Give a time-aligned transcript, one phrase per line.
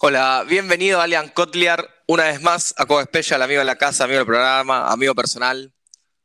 [0.00, 4.18] Hola, bienvenido Alian Kotliar, una vez más a Cobo Special, amigo de la casa, amigo
[4.18, 5.72] del programa, amigo personal.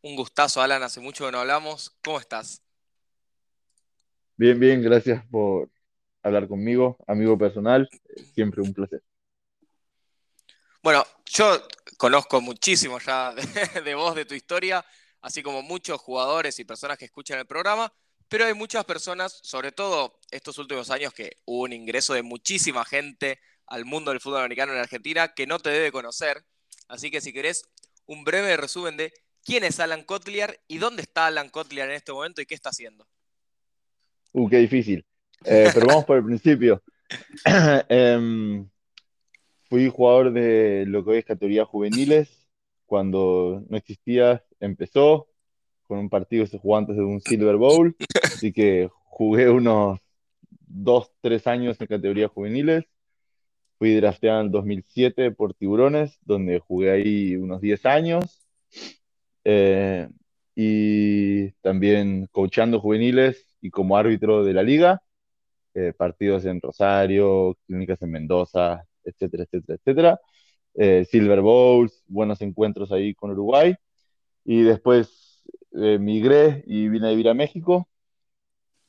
[0.02, 1.98] Un gustazo, Alan, hace mucho que no hablamos.
[2.04, 2.62] ¿Cómo estás?
[4.36, 5.70] Bien, bien, gracias por
[6.22, 7.90] hablar conmigo, amigo personal,
[8.34, 9.02] siempre un placer.
[10.84, 11.66] Bueno, yo
[11.98, 13.34] conozco muchísimo ya
[13.74, 14.86] de, de vos, de tu historia,
[15.22, 17.92] así como muchos jugadores y personas que escuchan el programa,
[18.28, 22.84] pero hay muchas personas, sobre todo estos últimos años, que hubo un ingreso de muchísima
[22.84, 26.44] gente al mundo del fútbol americano en Argentina que no te debe conocer.
[26.90, 27.64] Así que si querés,
[28.06, 29.14] un breve resumen de
[29.46, 32.70] quién es Alan Kotliar y dónde está Alan Kotliar en este momento y qué está
[32.70, 33.08] haciendo.
[34.34, 35.06] Uh, qué difícil.
[35.46, 36.84] Eh, pero vamos por el principio.
[37.88, 38.68] Em,
[39.74, 42.48] fui jugador de lo que hoy es categoría juveniles.
[42.86, 45.30] Cuando no existía, empezó
[45.88, 47.96] con un partido se jugó antes de un Silver Bowl.
[48.24, 50.00] Así que jugué unos
[50.68, 52.86] dos, tres años en categoría juveniles.
[53.80, 58.46] Fui drafteado en el 2007 por Tiburones, donde jugué ahí unos 10 años.
[59.44, 60.08] Eh,
[60.56, 65.02] y también coachando juveniles y como árbitro de la liga,
[65.74, 70.20] eh, partidos en Rosario, clínicas en Mendoza, etcétera, etcétera, etcétera.
[70.76, 73.76] Eh, Silver Bowls, buenos encuentros ahí con Uruguay.
[74.46, 77.88] Y después migré y vine a vivir a México.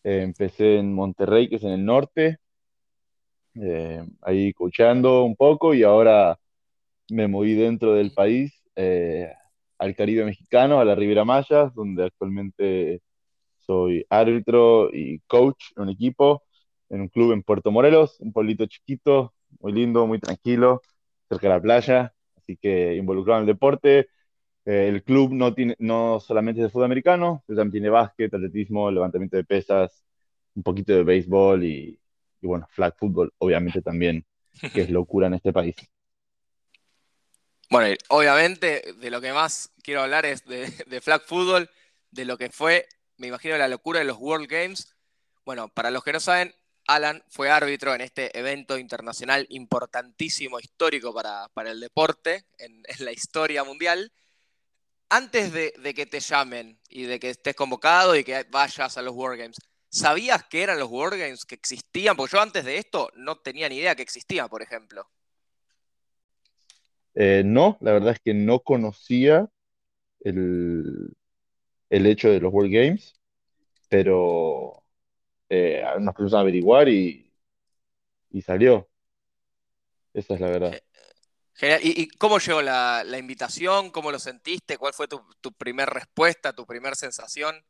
[0.04, 2.38] empecé en Monterrey, que es en el norte,
[3.56, 6.38] eh, ahí coachando un poco y ahora
[7.10, 9.32] me moví dentro del país eh,
[9.78, 13.02] al Caribe mexicano, a la Riviera Maya, donde actualmente
[13.60, 16.42] soy árbitro y coach en un equipo,
[16.90, 20.82] en un club en Puerto Morelos, un pueblito chiquito, muy lindo, muy tranquilo,
[21.28, 24.08] cerca de la playa, así que involucrado en el deporte.
[24.66, 28.90] Eh, el club no, tiene, no solamente es de fútbol americano, también tiene básquet, atletismo,
[28.90, 30.04] levantamiento de pesas,
[30.54, 31.98] un poquito de béisbol y,
[32.40, 34.24] y bueno, flag football, obviamente también,
[34.72, 35.76] que es locura en este país.
[37.70, 40.66] Bueno, obviamente de lo que más quiero hablar es de,
[41.00, 41.68] flag football,
[42.10, 42.86] de lo que fue,
[43.16, 44.94] me imagino, la locura de los World Games.
[45.44, 46.54] Bueno, para los que no saben,
[46.86, 53.64] Alan fue árbitro en este evento internacional importantísimo, histórico para, el deporte, en, la historia
[53.64, 54.12] mundial.
[55.08, 59.14] Antes de, que te llamen y de que estés convocado y que vayas a los
[59.14, 59.56] World Games,
[59.94, 62.16] ¿Sabías que eran los Wargames que existían?
[62.16, 65.08] Porque yo antes de esto no tenía ni idea que existían, por ejemplo.
[67.14, 69.48] Eh, no, la verdad es que no conocía
[70.18, 71.14] el,
[71.90, 73.14] hecho de los World Games,
[73.88, 74.83] pero
[75.48, 77.30] eh, nos pusimos a averiguar y,
[78.44, 78.88] salió.
[80.12, 80.82] Esa es la verdad.
[81.54, 81.80] Genial.
[81.84, 83.90] ¿Y, cómo llegó la, invitación?
[83.90, 84.76] ¿Cómo lo sentiste?
[84.76, 87.64] ¿Cuál fue tu, tu primera respuesta, tu primera sensación?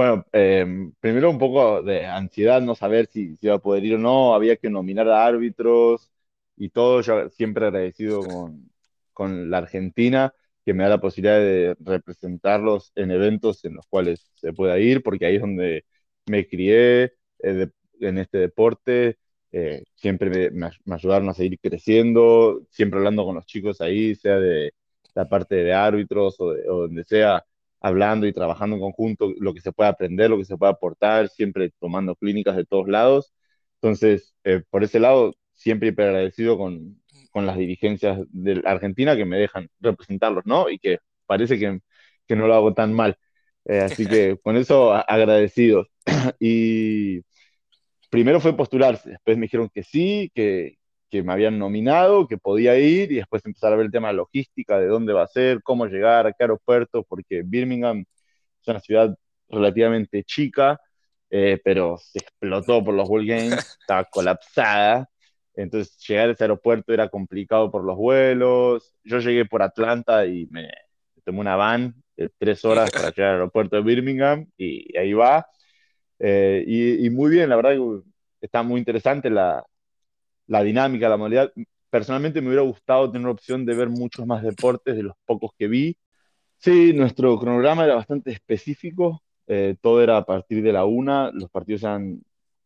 [0.00, 0.64] Bueno, eh,
[1.00, 4.56] primero un poco de ansiedad, no saber si, iba a poder ir o no, había
[4.56, 6.10] que nominar a árbitros
[6.56, 8.70] y todo, yo siempre agradecido con,
[9.12, 10.32] con la Argentina,
[10.64, 15.02] que me da la posibilidad de representarlos en eventos en los cuales se pueda ir,
[15.02, 15.84] porque ahí es donde
[16.30, 17.68] me crié eh,
[18.00, 19.18] en este deporte,
[19.52, 24.72] eh, siempre me, ayudaron a seguir creciendo, siempre hablando con los chicos ahí, sea de
[25.14, 27.44] la parte de árbitros o, de, o donde sea,
[27.80, 31.28] hablando y trabajando en conjunto, lo que se puede aprender, lo que se puede aportar,
[31.28, 33.32] siempre tomando clínicas de todos lados.
[33.76, 37.00] Entonces, eh, por ese lado, siempre agradecido con,
[37.32, 40.68] con, las dirigencias de Argentina que me dejan representarlos, ¿no?
[40.70, 41.80] Y que parece que,
[42.26, 43.18] que no lo hago tan mal.
[43.66, 45.89] Eh, así que con eso agradecidos.
[46.40, 47.20] y
[48.10, 50.76] primero fue postularse, después me dijeron que sí, que,
[51.10, 54.14] que me habían nominado, que podía ir y después empezar a ver el tema de
[54.14, 58.04] logística, de dónde va a ser, cómo llegar, a qué aeropuerto, porque Birmingham
[58.62, 59.16] es una ciudad
[59.48, 60.80] relativamente chica,
[61.30, 65.08] eh, pero se explotó por los World Games, estaba colapsada.
[65.54, 68.94] Entonces llegar a ese aeropuerto era complicado por los vuelos.
[69.04, 70.68] Yo llegué por Atlanta y me,
[71.24, 75.46] tomé una van de tres horas para llegar al aeropuerto de Birmingham y, ahí va.
[76.20, 77.72] Eh, y, muy bien, la verdad
[78.40, 79.64] está muy interesante la,
[80.46, 81.52] la dinámica, la modalidad.
[81.90, 85.52] Personalmente me hubiera gustado tener la opción de ver muchos más deportes de los pocos
[85.58, 85.96] que vi.
[86.58, 91.50] Sí, nuestro cronograma era bastante específico, eh, todo era a partir de la una, los
[91.50, 92.22] partidos eran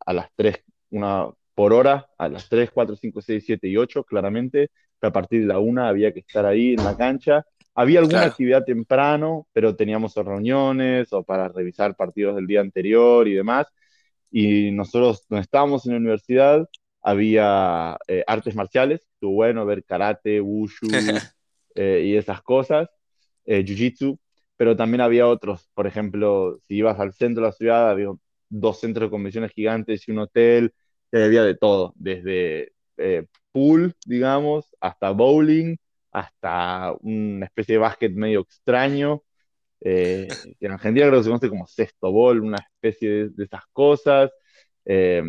[0.07, 4.05] a las tres, una por hora, a las 3, 4, 5, 6, 7 y 8,
[4.05, 7.47] claramente, a partir de la una había que estar ahí en la cancha.
[7.75, 13.35] Había alguna actividad temprano, pero teníamos reuniones o para revisar partidos del día anterior y
[13.35, 13.67] demás.
[14.31, 16.69] Y nosotros, donde estábamos en la universidad,
[17.03, 20.89] había eh, artes marciales, estuvo bueno ver karate, wushu
[21.75, 22.89] eh, y esas cosas.
[23.45, 24.19] eh, Jiu-Jitsu,
[24.57, 28.09] pero también había otros, por ejemplo, si ibas al centro de la ciudad, había
[28.49, 30.73] dos centros de convenciones gigantes y un hotel,
[31.13, 35.77] y había de todo, desde eh, pool, digamos, hasta bowling,
[36.15, 39.23] hasta una especie de básquet medio extraño,
[39.81, 40.29] eh,
[40.61, 44.31] en Argentina creo que se conoce como sexto bol, una especie de, esas cosas,
[44.85, 45.23] eh,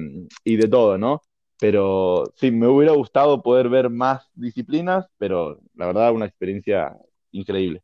[0.43, 1.21] y de todo, ¿no?
[1.59, 6.95] Pero sí, me hubiera gustado poder ver más disciplinas, pero la verdad una experiencia
[7.31, 7.83] increíble.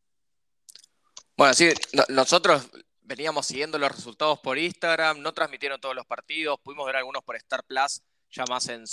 [1.36, 1.70] Bueno, sí,
[2.10, 2.70] nosotros
[3.02, 7.36] veníamos siguiendo los resultados por Instagram, no transmitieron todos los partidos, pudimos ver algunos por
[7.36, 8.02] Star Plus,
[8.32, 8.86] ya más en,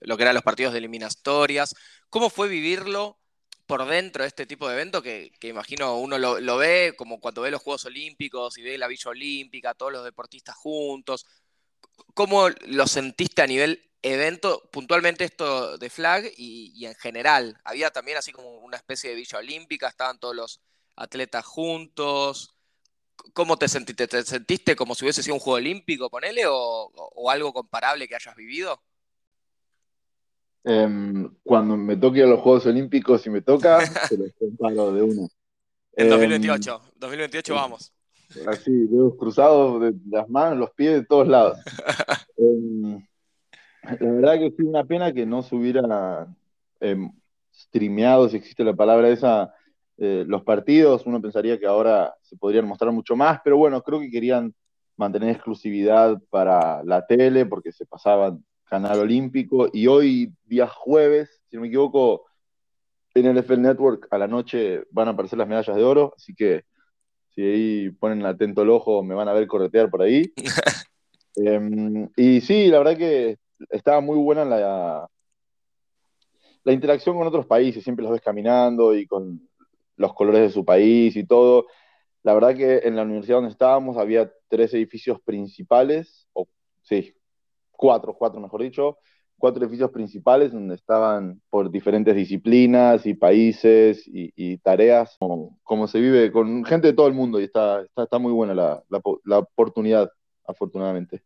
[0.00, 1.74] lo que eran los partidos de eliminatorias.
[2.08, 3.18] ¿Cómo fue vivirlo
[3.66, 7.50] por dentro de este tipo de evento que, imagino uno lo, ve como cuando ve
[7.50, 11.26] los Juegos Olímpicos y ve la Villa Olímpica, todos los deportistas juntos.
[12.14, 17.60] ¿Cómo lo sentiste a nivel evento, puntualmente esto de flag y, en general?
[17.64, 20.60] Había también así como una especie de Villa Olímpica, estaban todos los
[20.96, 22.56] atletas juntos.
[23.32, 24.06] ¿Cómo te sentiste?
[24.06, 28.14] ¿Te sentiste como si hubiese sido un Juego Olímpico, ponele, o, o algo comparable que
[28.14, 28.80] hayas vivido?
[30.64, 35.02] Em, cuando me toque a los Juegos Olímpicos, si me toca, se los comparo de
[35.02, 35.28] uno.
[35.92, 37.92] En 2028, 2028 vamos.
[38.46, 41.58] Así, dedos cruzados de las manos, los pies de todos lados.
[42.42, 43.06] Em,
[43.82, 46.26] la verdad que sí, una pena que no se hubiera
[46.80, 47.12] em,
[47.52, 49.54] streameado, si existe la palabra esa,
[50.00, 51.04] eh, los partidos.
[51.04, 54.54] Uno pensaría que ahora se podrían mostrar mucho más, pero bueno, creo que querían
[54.96, 61.56] mantener exclusividad para la tele porque se pasaban Canal Olímpico, y hoy, día jueves, si
[61.56, 62.24] no me equivoco,
[63.14, 66.34] en el NFL Network a la noche van a aparecer las medallas de oro, así
[66.34, 66.62] que
[67.34, 70.32] si ahí ponen atento el ojo, me van a ver corretear por ahí.
[71.36, 73.38] Em, y sí, la verdad que
[73.70, 75.08] estaba muy buena la,
[76.64, 79.48] la interacción con otros países, siempre los ves caminando y con
[80.00, 81.66] los colores de su país y todo.
[82.22, 86.48] La verdad que en la universidad donde estábamos había tres edificios principales, o
[86.82, 87.14] sí,
[87.70, 88.98] cuatro, cuatro mejor dicho,
[89.36, 96.32] cuatro edificios principales donde estaban por diferentes disciplinas y países y, tareas, como, se vive
[96.32, 98.82] con gente de todo el mundo y está, está, muy buena la,
[99.24, 100.10] la, oportunidad,
[100.46, 101.22] afortunadamente.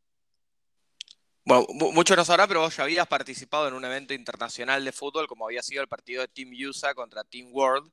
[1.45, 5.29] Bueno, mucho no sabrá, pero vos ya habías participado en un evento internacional de fútbol,
[5.29, 7.91] como había sido el partido de Team USA contra Team World,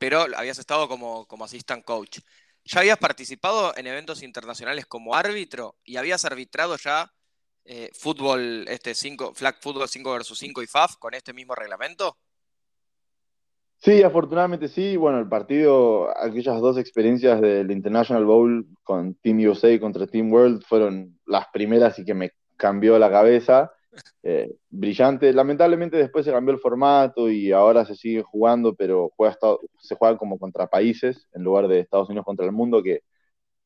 [0.00, 2.20] pero habías estado como, como assistant coach.
[2.64, 7.12] ¿Ya habías participado en eventos internacionales como árbitro y habías arbitrado ya
[7.66, 12.16] eh, fútbol, este 5, flag fútbol 5 versus 5 y FAF con este mismo reglamento?
[13.76, 14.96] Sí, afortunadamente sí.
[14.96, 20.62] Bueno, el partido, aquellas dos experiencias del International Bowl con Team USA contra Team World
[20.64, 23.70] fueron las primeras y que me cambió la cabeza.
[24.22, 25.32] Eh, brillante.
[25.32, 29.36] Lamentablemente después se cambió el formato y ahora se sigue jugando, pero juega,
[29.78, 33.02] se juega como contra países en lugar de Estados Unidos contra el mundo, que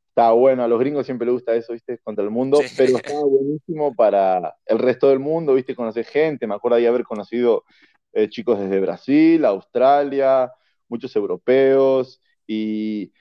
[0.09, 1.99] está bueno, a los gringos siempre les gusta eso, ¿viste?
[1.99, 5.75] Contra el mundo, pero está buenísimo para el resto del mundo, ¿viste?
[5.75, 7.65] Conocer gente, me acuerdo de haber conocido
[8.13, 10.53] eh, chicos desde Brasil, Australia,
[10.89, 13.13] muchos europeos, y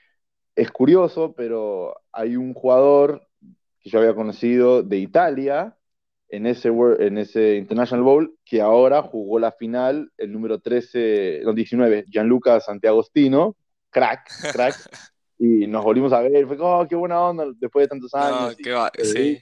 [0.54, 3.26] es curioso, pero hay un jugador
[3.80, 5.76] que yo había conocido de Italia
[6.34, 11.52] en ese, en ese International Bowl, que ahora jugó la final, el número 13, no,
[11.52, 13.54] 19, Gianluca Santiagostino,
[13.90, 14.74] crack, crack.
[15.38, 18.56] y nos volvimos a ver, fue como, oh, qué buena onda, después de tantos años.
[19.02, 19.40] sí.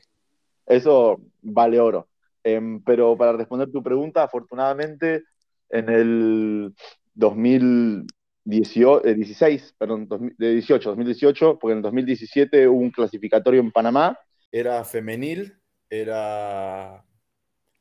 [0.67, 2.09] Eso vale oro.
[2.45, 5.25] Em, pero para responder tu pregunta, afortunadamente,
[5.71, 6.75] en el
[7.15, 14.19] 2016, eh, perdón, de 18, 2018, porque en el 2017 hubo un clasificatorio en Panamá.
[14.51, 15.55] Era femenil,
[15.93, 17.05] era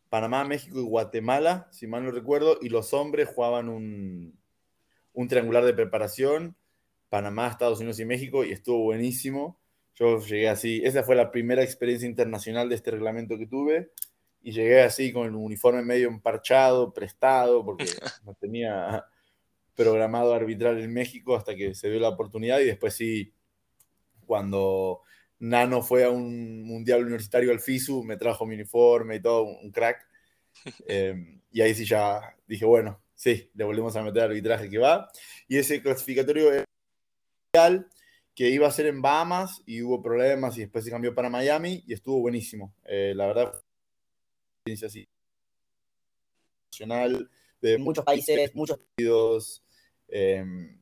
[0.09, 4.37] Panamá, México y Guatemala, si mal no recuerdo, y los hombres jugaban un,
[5.13, 6.57] un triangular de preparación
[7.07, 9.57] Panamá, Estados Unidos y México y estuvo buenísimo.
[9.95, 13.91] Yo llegué así, esa fue la primera experiencia internacional de este reglamento que tuve
[14.41, 17.85] y llegué así con el uniforme medio emparchado, prestado, porque
[18.25, 19.05] no tenía
[19.73, 23.33] programado arbitrar en México hasta que se dio la oportunidad y después sí,
[24.25, 25.01] cuando
[25.41, 29.71] Nano fue a un mundial universitario al FISU, me trajo mi uniforme y todo, un
[29.71, 30.07] crack.
[30.87, 35.09] Em, y ahí sí ya dije, bueno, sí, le volvemos a meter arbitraje que va.
[35.47, 36.51] Y ese clasificatorio
[38.35, 41.83] que iba a ser en Bahamas y hubo problemas y después se cambió para Miami
[41.87, 42.75] y estuvo buenísimo.
[42.85, 43.63] Eh, la verdad,
[44.57, 45.07] experiencia así.
[46.71, 47.29] Nacional
[47.61, 49.63] de muchos países, muchos partidos.
[50.07, 50.77] Em,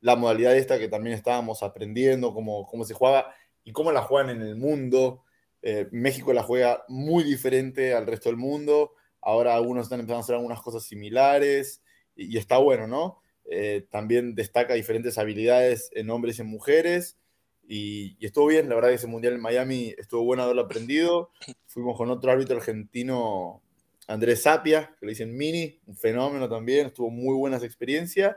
[0.00, 3.32] la modalidad esta que también estábamos aprendiendo, cómo, cómo se juega
[3.70, 5.24] y cómo la juegan en el mundo.
[5.62, 8.92] Eh, México la juega muy diferente al resto del mundo.
[9.20, 11.82] Ahora algunos están empezando a hacer algunas cosas similares
[12.16, 13.20] y, y está bueno, ¿no?
[13.50, 17.18] eh, también destaca diferentes habilidades en hombres y en mujeres.
[17.66, 21.30] Y, estuvo bien, la verdad que ese mundial en Miami estuvo bueno haberlo aprendido.
[21.66, 23.60] Fuimos con otro árbitro argentino,
[24.06, 28.36] Andrés Sapia, que le dicen Mini, un fenómeno también, estuvo muy buenas experiencias.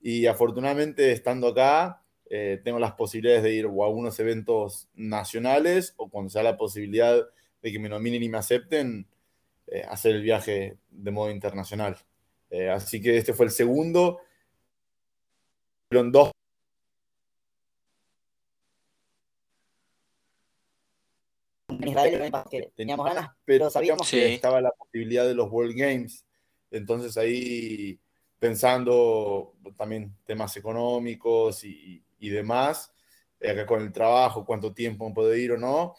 [0.00, 2.01] Y afortunadamente, estando acá,
[2.34, 7.14] eh, tengo las posibilidades de ir a algunos eventos nacionales o cuando sea la posibilidad
[7.60, 9.06] de que me nominen y me acepten,
[9.66, 11.98] eh, hacer el viaje de modo internacional.
[12.48, 14.20] Eh, así que este fue el segundo.
[15.90, 16.30] Fueron dos
[22.74, 26.24] teníamos ganas, pero sabíamos que estaba la posibilidad de los World Games.
[26.70, 28.00] Entonces ahí
[28.38, 32.92] pensando también temas económicos y, demás,
[33.40, 35.94] eh, con el trabajo, cuánto tiempo puede ir o no,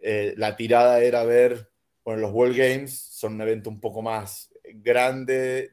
[0.00, 1.70] eh, la tirada era ver,
[2.04, 5.72] bueno, los World Games son un evento un poco más grande,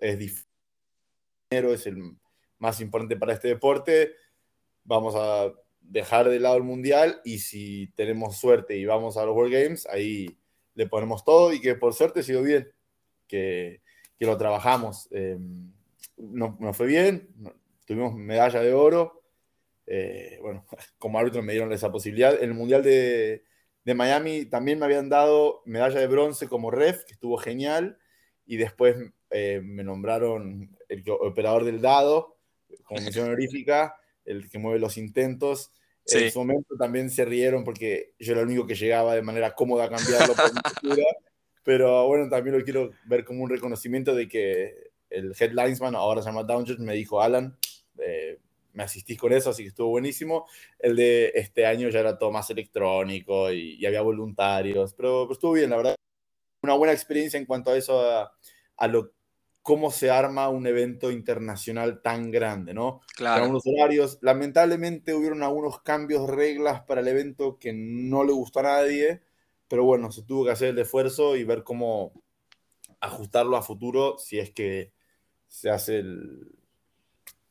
[0.00, 0.46] es difícil,
[1.50, 2.16] es el
[2.58, 4.14] más importante para este deporte,
[4.84, 9.34] vamos a dejar de lado el mundial y si tenemos suerte y vamos a los
[9.34, 10.38] World Games, ahí
[10.74, 12.72] le ponemos todo y que por suerte sido bien,
[13.26, 13.82] que,
[14.18, 15.08] que lo trabajamos.
[15.10, 15.38] Eh,
[16.16, 17.28] nos, fue bien,
[17.92, 19.22] tuvimos medalla de oro.
[19.86, 20.66] Eh, bueno,
[20.98, 22.34] como árbitro me dieron esa posibilidad.
[22.34, 23.44] En el Mundial de,
[23.84, 27.98] de, Miami también me habían dado medalla de bronce como ref, que estuvo genial.
[28.46, 28.96] Y después
[29.30, 32.38] eh, me nombraron el operador del dado,
[32.84, 35.72] como mención honorífica el que mueve los intentos.
[36.06, 39.54] En su momento también se rieron porque yo era el único que llegaba de manera
[39.54, 41.02] cómoda a cambiarlo por mi
[41.64, 46.28] pero bueno, también lo quiero ver como un reconocimiento de que el headlinesman, ahora se
[46.28, 47.56] llama Downchurch, me dijo, Alan,
[47.98, 48.38] eh,
[48.72, 50.46] me asistís con eso, así que estuvo buenísimo.
[50.78, 55.70] El de este año ya era todo más electrónico y, había voluntarios, pero, estuvo bien,
[55.70, 55.96] la verdad.
[56.62, 58.32] Una buena experiencia en cuanto a eso, a,
[58.76, 59.12] a lo
[59.62, 63.00] cómo se arma un evento internacional tan grande, ¿no?
[63.16, 63.48] Claro.
[63.48, 64.18] Unos horarios.
[64.20, 69.22] Lamentablemente hubieron algunos cambios reglas para el evento que no le gustó a nadie,
[69.68, 72.12] pero bueno, se tuvo que hacer el esfuerzo y ver cómo
[73.00, 74.92] ajustarlo a futuro si es que
[75.48, 76.61] se hace el,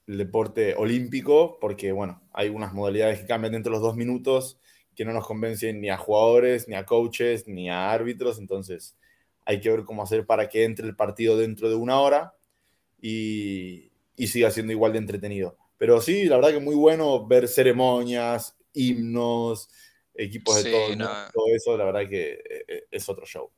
[0.07, 4.59] el deporte olímpico, porque bueno, hay unas modalidades que cambian dentro de los dos minutos
[4.95, 8.95] que no nos convencen ni a jugadores, ni a coaches, ni a árbitros, entonces
[9.45, 12.33] hay que ver cómo hacer para que entre el partido dentro de una hora
[13.01, 13.91] y,
[14.27, 15.57] siga siendo igual de entretenido.
[15.77, 19.69] Pero sí, la verdad que muy bueno ver ceremonias, himnos,
[20.13, 23.49] equipos de todo, todo eso, la verdad que eh, eh, es otro show.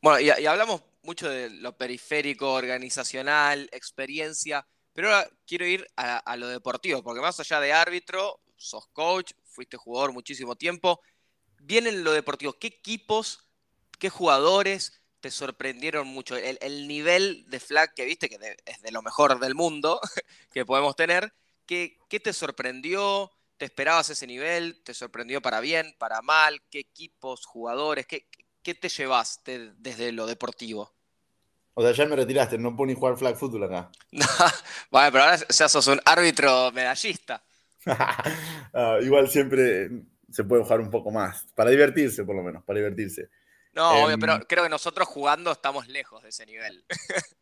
[0.00, 6.48] Bueno, y, hablamos mucho de lo periférico, organizacional, experiencia, pero ahora quiero ir a, lo
[6.48, 11.02] deportivo, porque más allá de árbitro, sos coach, fuiste jugador muchísimo tiempo,
[11.60, 12.54] viene en lo deportivo.
[12.54, 13.46] ¿Qué equipos
[13.98, 16.36] ¿Qué jugadores te sorprendieron mucho?
[16.36, 20.00] El, nivel de flag que viste, que es de lo mejor del mundo
[20.50, 21.32] que podemos tener,
[21.66, 23.30] ¿qué, ¿qué, te sorprendió?
[23.58, 24.82] ¿Te esperabas ese nivel?
[24.82, 26.62] ¿Te sorprendió para bien, para mal?
[26.70, 28.06] ¿Qué equipos, jugadores?
[28.06, 28.28] ¿Qué,
[28.62, 30.95] qué te llevaste desde lo deportivo?
[31.78, 33.90] O sea, ya me retiraste, no puedo ni jugar flag fútbol acá.
[34.90, 37.42] bueno, pero ahora ya sos un árbitro medallista.
[38.78, 39.88] Ah, igual siempre
[40.30, 43.30] se puede jugar un poco más, para divertirse por lo menos, para divertirse.
[43.72, 46.84] No, obvio, em, pero creo que nosotros jugando estamos lejos de ese nivel.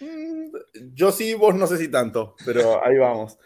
[0.00, 0.52] Mm,
[0.94, 3.36] yo sí, vos no sé si tanto, pero ahí vamos.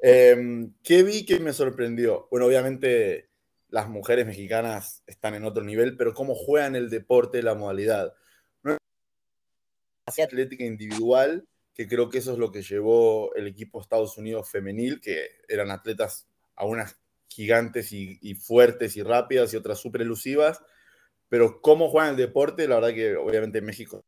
[0.00, 2.28] Em, ¿Qué vi que me sorprendió?
[2.30, 3.28] Bueno, obviamente
[3.70, 8.14] las mujeres mexicanas están en otro nivel, pero cómo juegan el deporte, la modalidad.
[10.18, 15.00] Atlética individual, que creo que eso es lo que llevó el equipo Estados Unidos femenil,
[15.00, 16.26] que eran atletas
[16.56, 16.98] a unas
[17.28, 20.60] gigantes y, y fuertes y rápidas y otras súper elusivas
[21.30, 24.04] pero cómo juegan el deporte, la verdad que obviamente México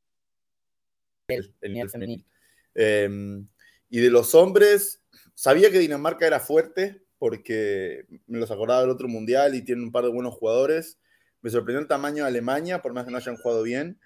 [1.28, 2.26] el, nivel femenil.
[2.74, 3.46] Em,
[3.88, 5.02] y de los hombres,
[5.34, 9.92] sabía que Dinamarca era fuerte porque me los acordaba del otro mundial y tiene un
[9.92, 10.98] par de buenos jugadores.
[11.40, 14.00] Me sorprendió el tamaño de Alemania, por más que no hayan jugado bien.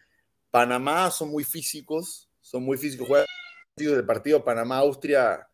[0.56, 3.06] Panamá son muy físicos, son muy físicos.
[3.06, 3.26] Juegan
[3.76, 5.46] del partido Panamá-Austria,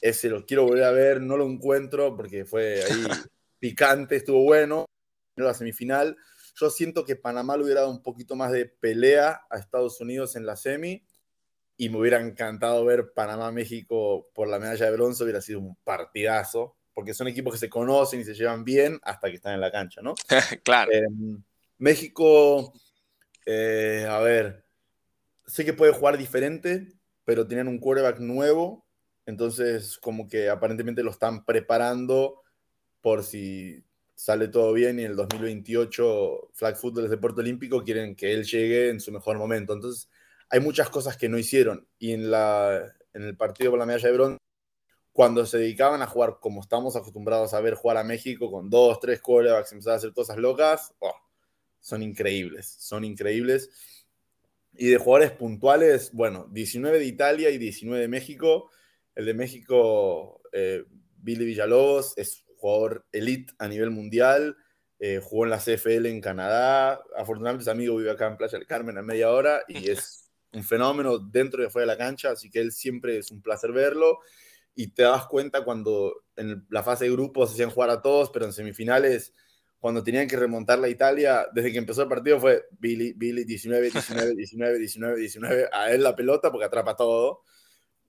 [0.00, 3.02] ese lo quiero volver a ver, no lo encuentro porque fue ahí
[3.58, 4.84] picante, estuvo bueno.
[5.34, 6.16] La semifinal
[6.54, 10.36] yo siento que Panamá le hubiera dado un poquito más de pelea a Estados Unidos
[10.36, 11.04] en la semi
[11.76, 16.76] y me hubiera encantado ver Panamá-México por la medalla de bronce, hubiera sido un partidazo,
[16.94, 19.72] porque son equipos que se conocen y se llevan bien hasta que están en la
[19.72, 20.14] cancha, ¿no?
[20.62, 20.92] claro.
[20.92, 21.42] Em,
[21.78, 22.72] México,
[23.50, 24.62] eh, a ver,
[25.46, 26.92] sé que puede jugar diferente,
[27.24, 28.86] pero tienen un quarterback nuevo,
[29.24, 32.42] entonces como que aparentemente lo están preparando
[33.00, 33.82] por si
[34.14, 38.44] sale todo bien y en el 2028 Flag Football es deporte olímpico, quieren que él
[38.44, 39.72] llegue en su mejor momento.
[39.72, 40.10] Entonces,
[40.50, 41.88] hay muchas cosas que no hicieron.
[41.98, 44.38] Y en, la, en el partido por la medalla de bronce,
[45.12, 49.00] cuando se dedicaban a jugar como estamos acostumbrados a ver jugar a México, con dos,
[49.00, 51.14] tres quarterbacks, empezaban a hacer cosas locas, oh,
[51.80, 53.70] son increíbles, son increíbles.
[54.74, 58.70] Y de jugadores puntuales, bueno, 19 de Italia y 19 de México.
[59.14, 60.84] El de México, eh,
[61.16, 64.56] Billy Villalobos, es jugador elite a nivel mundial.
[65.00, 67.00] Eh, jugó en la CFL en Canadá.
[67.16, 70.64] Afortunadamente, su amigo vive acá en Playa del Carmen a media hora y es un
[70.64, 72.30] fenómeno dentro y fuera de la cancha.
[72.30, 74.20] Así que él siempre es un placer verlo
[74.74, 78.44] y te das cuenta cuando en la fase de grupos hacían jugar a todos, pero
[78.44, 79.34] en semifinales,
[79.78, 83.90] cuando tenían que remontar la Italia, desde que empezó el partido fue Billy, Billy, 19,
[83.90, 87.42] 19, 19, 19, 19, a él la pelota porque atrapa todo.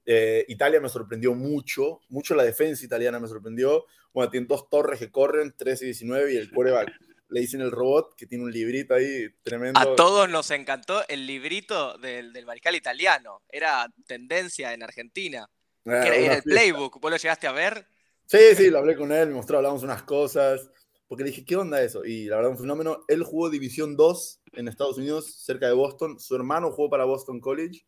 [0.05, 3.85] Eh, Italia me sorprendió mucho, mucho la defensa italiana me sorprendió.
[4.11, 6.91] Bueno, tienen dos torres que corren, 13 y 19, y el quarterback
[7.29, 9.79] le dicen el robot que tiene un librito ahí tremendo.
[9.79, 13.43] A todos nos encantó el librito del, del mariscal italiano.
[13.47, 15.47] Era tendencia en Argentina.
[15.85, 17.85] Ah, era, el playbook, ¿vos lo llegaste a ver?
[18.25, 20.69] Sí, sí, lo hablé con él, me mostró, hablamos unas cosas,
[21.09, 22.05] porque dije, ¿qué onda eso?
[22.05, 23.03] Y la verdad, un fenómeno.
[23.07, 26.19] Él jugó División 2 en Estados Unidos, cerca de Boston.
[26.19, 27.83] Su hermano jugó para Boston College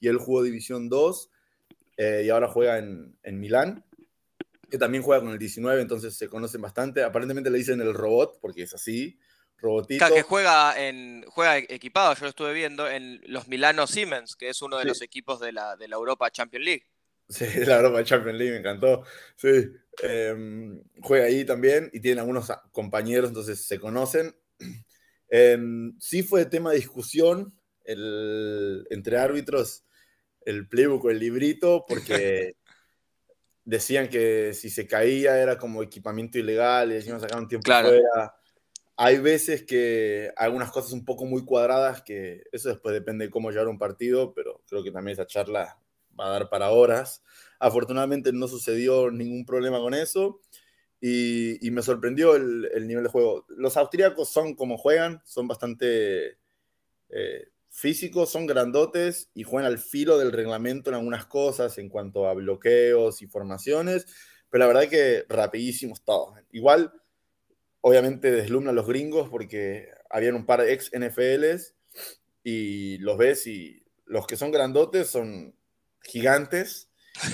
[0.00, 1.30] y él jugó División 2
[1.98, 3.84] eh, y ahora juega en, en Milán,
[4.68, 7.04] que también juega con el 19, entonces se conocen bastante.
[7.04, 9.20] Aparentemente le dicen el robot, porque es así.
[9.56, 10.12] Robotito.
[10.12, 14.60] que juega, en, juega equipado, yo lo estuve viendo, en los Milano Siemens, que es
[14.60, 16.84] uno de los equipos de la, de la Europa Champions League.
[17.28, 19.04] Sí, la Europa Champions League me encantó.
[19.36, 19.70] Sí,
[20.02, 24.34] em, juega ahí también y tiene algunos compañeros, entonces se conocen.
[25.26, 29.84] Em, sí fue tema de discusión el, entre árbitros
[30.44, 32.54] el playbook o el librito, porque
[33.64, 38.34] decían que si se caía era como equipamiento ilegal y decían sacar un tiempo fuera.
[38.96, 43.50] Hay veces que algunas cosas un poco muy cuadradas, que eso después depende de cómo
[43.50, 45.80] llevar un partido, pero creo que también esa charla
[46.18, 47.22] va a dar para horas.
[47.58, 50.40] Afortunadamente no sucedió ningún problema con eso
[51.06, 53.44] y, me sorprendió el, nivel de juego.
[53.48, 56.38] Los austríacos son como juegan, son bastante
[57.10, 62.26] eh, físicos, son grandotes y juegan al filo del reglamento en algunas cosas en cuanto
[62.26, 64.06] a bloqueos y formaciones,
[64.48, 66.38] pero la verdad que rapidísimos todos.
[66.52, 66.92] Igual,
[67.82, 71.74] obviamente deslumbran los gringos porque habían un par de ex NFLs
[72.42, 75.54] y los ves y los que son grandotes son
[76.04, 76.88] gigantes.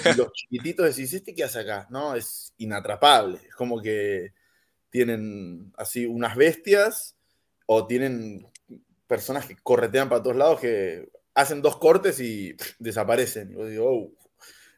[0.04, 1.86] Y los chiquititos decís, ¿este qué hace acá?
[1.90, 3.38] No, es inatrapable.
[3.48, 4.32] Es como que
[4.90, 7.16] tienen así unas bestias
[7.66, 8.46] o tienen
[9.06, 13.56] personas que corretean para todos lados que hacen dos cortes y desaparecen.
[13.58, 14.12] Y digo, oh,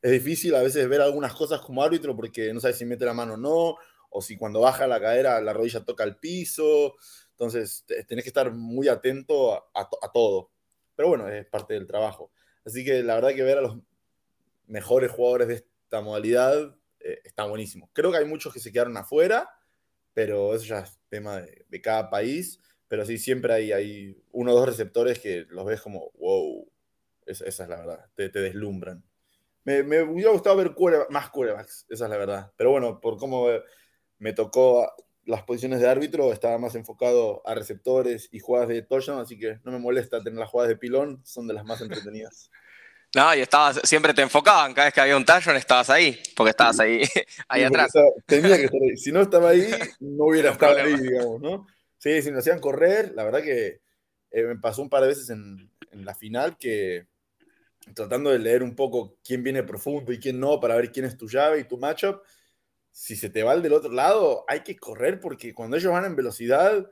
[0.02, 3.14] es difícil a veces ver algunas cosas como árbitro porque no sabes si mete la
[3.14, 3.76] mano o no,
[4.10, 6.94] o si cuando baja la cadera la rodilla toca el piso.
[7.30, 10.50] Entonces tenés que estar muy atento a todo.
[10.94, 12.30] Pero bueno, es parte del trabajo.
[12.64, 13.78] Así que la verdad que ver a los
[14.66, 17.90] mejores jugadores de esta modalidad eh, está buenísimo.
[17.92, 19.48] Creo que hay muchos que se quedaron afuera,
[20.14, 22.60] pero eso ya es tema de, cada país.
[22.88, 26.70] Pero sí, siempre hay, uno o dos receptores que los ves como, wow,
[27.26, 29.02] esa, es la verdad, te, deslumbran.
[29.64, 30.74] Me, hubiera gustado ver
[31.08, 32.52] más quarterbacks, esa es la verdad.
[32.56, 33.48] Pero bueno, por cómo
[34.18, 34.92] me tocó
[35.24, 39.58] las posiciones de árbitro, estaba más enfocado a receptores y jugadas de touchdown, así que
[39.64, 42.50] no me molesta tener las jugadas de pilón, son de las más entretenidas.
[43.14, 46.48] No, y estabas, siempre te enfocaban, cada vez que había un touchdown estabas ahí, porque
[46.48, 47.02] estabas ahí,
[47.46, 47.92] ahí atrás.
[48.24, 48.96] tenía que estar ahí.
[48.96, 51.66] Si no estaba ahí, no hubiera estado ahí, digamos, ¿no?
[51.98, 53.82] Sí, si nos hacían correr, la verdad que
[54.30, 57.06] eh, me pasó un par de veces en, en la final que
[57.94, 61.16] tratando de leer un poco quién viene profundo y quién no, para ver quién es
[61.16, 62.22] tu llave y tu matchup,
[62.92, 66.04] si se te va al del otro lado, hay que correr porque cuando ellos van
[66.04, 66.86] en velocidad,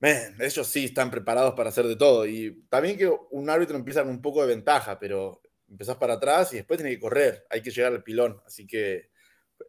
[0.00, 2.26] ellos sí están preparados para hacer de todo.
[2.26, 6.52] Y también que un árbitro empieza con un poco de ventaja, pero empezás para atrás
[6.52, 8.40] y después tiene que correr, hay que llegar al pilón.
[8.46, 9.10] Así que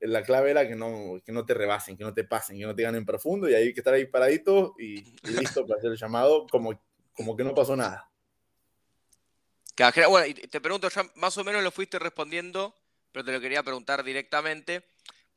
[0.01, 2.75] la clave era que no, que no te rebasen, que no te pasen, que no
[2.75, 6.45] te ganen profundo y hay que estar ahí paradito y, listo para hacer el llamado,
[6.47, 6.79] como,
[7.13, 8.09] como que no pasó nada.
[10.07, 12.75] Bueno, y te pregunto, ya más o menos lo fuiste respondiendo
[13.13, 14.89] pero te lo quería preguntar directamente.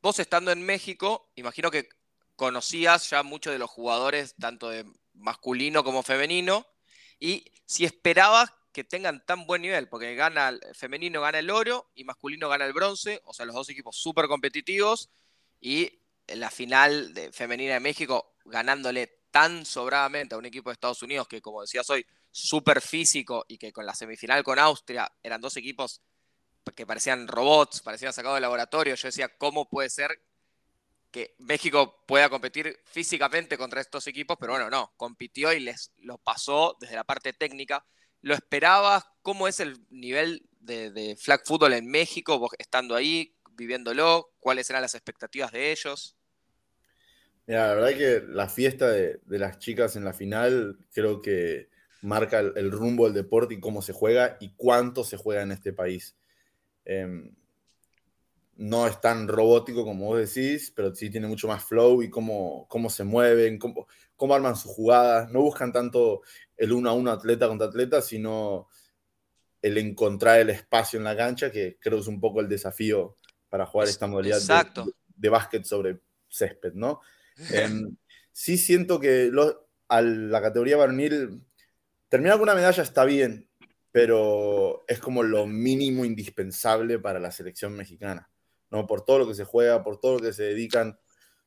[0.03, 1.89] Vos estando en México, imagino que
[2.35, 6.67] conocías ya muchos de los jugadores, tanto de masculino como femenino,
[7.21, 11.91] y si esperabas que tengan tan buen nivel, porque gana el femenino gana el oro
[11.95, 15.11] y masculino gana el bronce, o sea, los dos equipos súper competitivos,
[15.61, 21.03] y la final de femenina de México ganándole tan sobradamente a un equipo de Estados
[21.03, 25.41] Unidos que, como decías hoy, súper físico y que con la semifinal con Austria eran
[25.41, 26.03] dos equipos
[26.75, 28.95] que parecían robots, parecían sacados de laboratorio.
[28.95, 30.11] Yo decía, ¿cómo puede ser
[31.11, 34.37] que México pueda competir físicamente contra estos equipos?
[34.41, 37.85] Pero bueno, no, compitió y les lo pasó desde la parte técnica.
[38.23, 39.05] ¿Lo esperabas?
[39.23, 44.33] ¿Cómo es el nivel de, flag football en México, vos estando ahí, viviéndolo?
[44.41, 46.17] ¿Cuáles eran las expectativas de ellos?
[47.47, 51.69] Mira, la verdad que la fiesta de, las chicas en la final creo que
[52.03, 55.73] marca el, rumbo del deporte y cómo se juega y cuánto se juega en este
[55.73, 56.17] país.
[56.87, 57.35] Em,
[58.57, 62.67] no es tan robótico como vos decís, pero sí tiene mucho más flow y cómo,
[62.69, 65.31] cómo se mueven, cómo, cómo arman sus jugadas.
[65.31, 66.23] No buscan tanto
[66.57, 68.69] el uno a uno atleta contra atleta, sino
[69.61, 73.17] el encontrar el espacio en la cancha, que creo es un poco el desafío
[73.49, 77.01] para jugar esta modalidad de, de, básquet sobre césped, ¿no?
[77.51, 77.97] Em,
[78.33, 79.31] sí siento que
[79.89, 81.43] a la categoría varonil,
[82.09, 83.49] terminar con una medalla está bien,
[83.93, 88.31] pero es como lo mínimo indispensable para la selección mexicana,
[88.71, 88.87] ¿no?
[88.87, 90.99] Por todo lo que se juega, por todo lo que se dedican.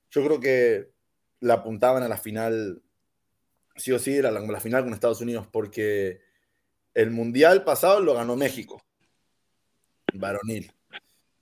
[0.10, 0.92] Yo creo que
[1.40, 2.82] la apuntaban a la final,
[3.76, 6.22] sí o sí, era la final con Estados Unidos, porque
[6.94, 8.82] el mundial pasado lo ganó México,
[10.14, 10.72] varonil.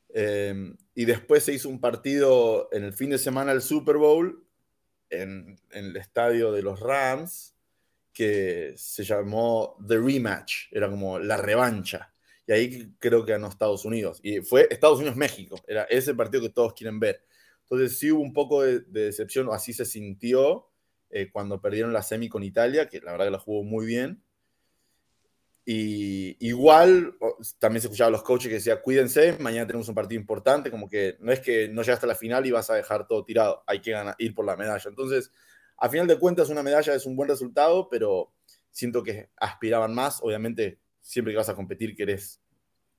[0.09, 4.45] Em, y después se hizo un partido en el fin de semana del Super Bowl
[5.09, 7.55] en, el estadio de los Rams
[8.17, 12.11] que se llamó The Rematch, era como la revancha.
[12.47, 14.19] Y ahí creo que ganó Estados Unidos.
[14.23, 17.23] Y fue Estados Unidos-México, era ese partido que todos quieren ver.
[17.61, 20.67] Entonces sí hubo un poco de, decepción, o así se sintió
[21.11, 24.23] eh, cuando perdieron la semi con Italia, que la verdad que la jugó muy bien.
[25.63, 27.13] Y igual,
[27.59, 30.89] también se escuchaba a los coaches que decían, cuídense, mañana tenemos un partido importante, como
[30.89, 33.63] que no es que no llegaste a la final y vas a dejar todo tirado,
[33.67, 34.89] hay que ganar, ir por la medalla.
[34.89, 35.31] Entonces,
[35.77, 38.33] a final de cuentas, una medalla es un buen resultado, pero
[38.71, 40.19] siento que aspiraban más.
[40.21, 42.41] Obviamente, siempre que vas a competir querés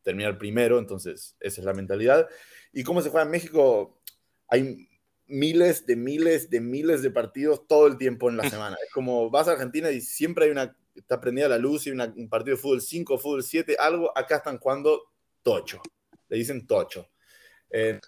[0.02, 2.28] terminar primero, entonces esa es la mentalidad.
[2.72, 4.00] ¿Y cómo se juega en México?
[4.48, 4.88] Hay
[5.26, 8.76] miles de miles de miles de partidos todo el tiempo en la semana.
[8.82, 12.28] Es como vas a Argentina y siempre hay una está prendida la luz y un
[12.28, 15.12] partido de fútbol 5, fútbol 7, algo, acá están jugando
[15.42, 15.80] tocho.
[16.28, 17.08] Le dicen tocho.
[17.70, 18.00] Eh,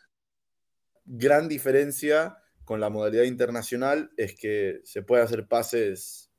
[1.05, 2.40] gran diferencia
[2.71, 6.31] con la modalidad internacional es que se puede hacer pases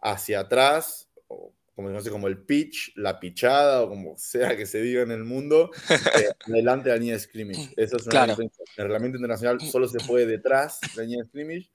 [0.00, 4.64] hacia atrás, o como se conoce como el pitch, la pichada, o como sea que
[4.64, 5.70] se diga en el mundo,
[6.18, 7.68] eh, delante de la línea de scrimmage.
[7.76, 8.64] Eso es una diferencia.
[8.78, 11.70] En el reglamento internacional solo se puede detrás de la línea de scrimmage.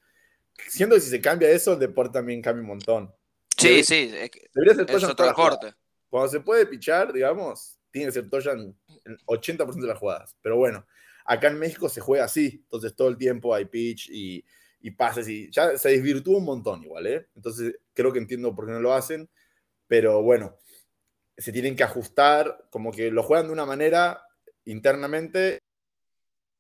[0.69, 3.13] Siendo que si se cambia eso, el deporte también cambia un montón.
[3.55, 4.07] Sí, sí.
[4.55, 5.75] debería ser Toyan otro corte.
[6.09, 10.35] Cuando se puede pichar, digamos, tiene que ser Toyan en 80% de las jugadas.
[10.41, 10.83] Pero bueno,
[11.27, 12.61] acá en México se juega así.
[12.63, 14.43] Entonces todo el tiempo hay pitch y,
[14.79, 17.27] y pases y ya se desvirtúa un montón igual, ¿eh?
[17.35, 19.29] Entonces creo que entiendo por qué no lo hacen.
[19.87, 20.57] Pero bueno,
[21.37, 24.23] se tienen que ajustar, como que lo juegan de una manera
[24.65, 25.59] internamente,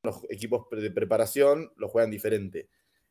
[0.03, 2.69] los equipos de preparación lo juegan diferente.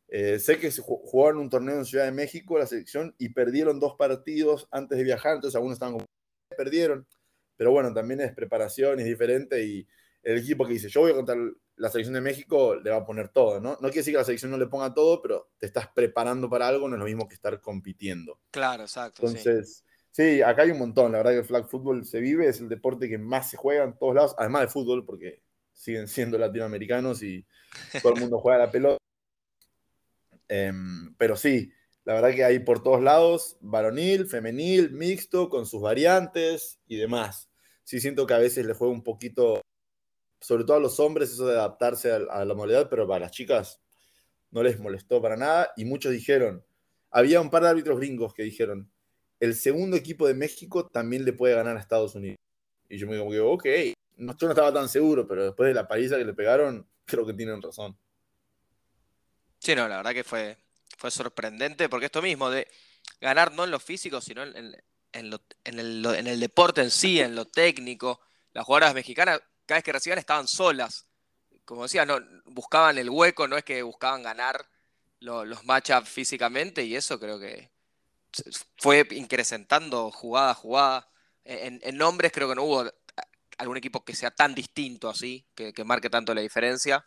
[0.09, 3.81] Eh, sé que se jugaron un torneo en Ciudad de México, la selección, y perdieron
[3.81, 6.07] dos partidos antes de viajar, entonces algunos estaban como,
[6.57, 7.07] perdieron,
[7.57, 9.87] pero bueno, también es preparación, es diferente, y
[10.27, 11.37] el equipo que dice, yo voy a contar
[11.77, 13.73] la selección de México, le va a poner todo, ¿no?
[13.73, 16.69] No quiere decir que la selección no le ponga todo, pero te estás preparando para
[16.69, 18.41] algo, no es lo mismo que estar compitiendo.
[18.51, 19.27] Claro, exacto.
[19.27, 20.43] Entonces, sí.
[20.43, 23.09] acá hay un montón, la verdad que el flag football se vive, es el deporte
[23.09, 27.47] que más se juega en todos lados, además de fútbol, porque siguen siendo latinoamericanos y
[28.03, 28.99] todo el mundo juega la pelota
[30.49, 31.73] Em, pero sí,
[32.05, 37.51] la verdad que hay por todos lados, varonil, femenil, mixto, con sus variantes y demás.
[37.85, 39.63] Sí siento que a veces le juega un poquito,
[40.41, 43.81] sobre todo a los hombres, eso de adaptarse a, la modalidad, pero para las chicas
[44.51, 45.73] no les molestó para nada.
[45.77, 46.65] Y muchos dijeron,
[47.11, 48.91] había un par de árbitros gringos que dijeron,
[49.41, 52.39] el segundo equipo de México también le puede ganar a Estados Unidos.
[52.89, 53.67] Y yo me digo, ok,
[54.17, 57.27] no, yo no estaba tan seguro, pero después de la paliza que le pegaron, creo
[57.27, 57.97] que tienen razón.
[59.59, 60.57] Sí, no, la verdad que fue,
[60.97, 62.69] fue sorprendente, porque esto mismo, de
[63.21, 64.77] ganar no en lo físico, sino en,
[65.13, 68.21] el, deporte en sí, en lo técnico.
[68.53, 71.07] Las jugadoras mexicanas, cada vez que recibían, estaban solas.
[71.65, 74.69] Como decía, no, buscaban el hueco, no es que buscaban ganar
[75.21, 77.71] los matchups físicamente, y eso creo que
[78.77, 81.09] fue incrementando jugada a jugada.
[81.45, 82.85] En, en, nombres creo que no hubo
[83.59, 87.07] algún equipo que sea tan distinto así, que, que marque tanto la diferencia,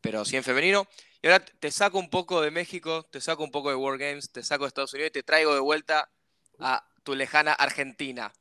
[0.00, 0.86] pero sí en femenino.
[1.22, 4.30] Y ahora te saco un poco de México, te saco un poco de World Games,
[4.30, 6.10] te saco de Estados Unidos y te traigo de vuelta
[6.58, 8.32] a tu lejana Argentina.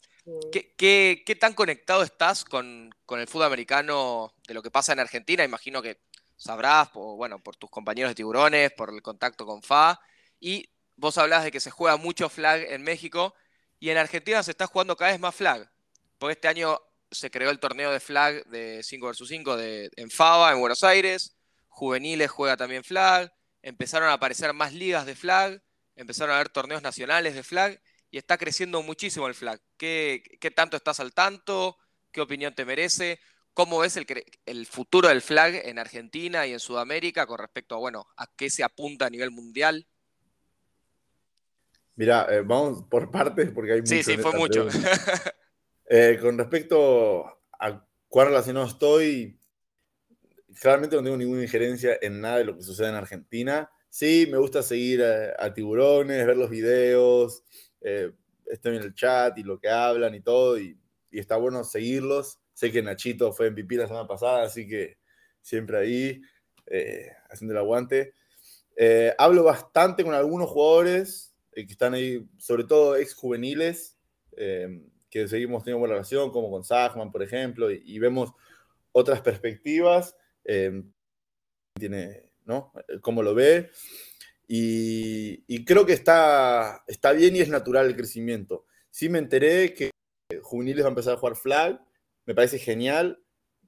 [0.51, 5.43] ¿Qué, tan conectado estás con, el fútbol americano de lo que pasa en Argentina?
[5.43, 5.99] Imagino que
[6.35, 9.99] sabrás, por, bueno, por tus compañeros de tiburones, por el contacto con FA.
[10.39, 13.33] Y vos hablás de que se juega mucho flag en México
[13.79, 15.69] y en Argentina se está jugando cada vez más flag.
[16.17, 16.79] Porque este año
[17.11, 20.83] se creó el torneo de flag de 5 vs 5 de, en FABA, en Buenos
[20.83, 21.35] Aires
[21.73, 23.33] juveniles juega también flag,
[23.63, 25.61] empezaron a aparecer más ligas de flag,
[25.95, 27.81] empezaron a haber torneos nacionales de flag,
[28.13, 29.59] y está creciendo muchísimo el flag.
[29.75, 31.77] ¿Qué, qué tanto estás al tanto?
[32.11, 33.19] ¿Qué opinión te merece?
[33.55, 34.05] ¿Cómo ves el,
[34.45, 38.51] el, futuro del flag en Argentina y en Sudamérica con respecto a, bueno, a qué
[38.51, 39.87] se apunta a nivel mundial?
[41.95, 43.95] Mira, eh, vamos por partes porque hay mucho.
[43.95, 44.67] Sí, sí, fue mucho.
[45.85, 47.25] Eh, con respecto
[47.59, 49.37] a cuál relacionado estoy,
[50.59, 53.69] claramente no tengo ninguna injerencia en nada de lo que sucede en Argentina.
[53.93, 57.43] Sí, me gusta seguir a, tiburones, ver los videos,
[57.83, 58.11] eh,
[58.45, 60.77] estoy en el chat y lo que hablan y todo, y,
[61.11, 62.39] está bueno seguirlos.
[62.53, 64.97] Sé que Nachito fue en pipí la semana pasada, así que
[65.41, 66.21] siempre ahí,
[66.65, 68.13] eh, haciendo el aguante.
[68.75, 73.99] Eh, hablo bastante con algunos jugadores que están ahí, sobre todo ex juveniles,
[74.35, 78.31] que seguimos teniendo buena relación, como con Sachman, por ejemplo, y, vemos
[78.91, 80.15] otras perspectivas.
[81.79, 82.73] tiene, ¿no?
[83.01, 83.69] Cómo lo ve.
[84.47, 88.65] Y, creo que está, está bien y es natural el crecimiento.
[88.89, 89.91] Sí me enteré que
[90.41, 91.81] juveniles va a empezar a jugar flag,
[92.25, 93.23] me parece genial.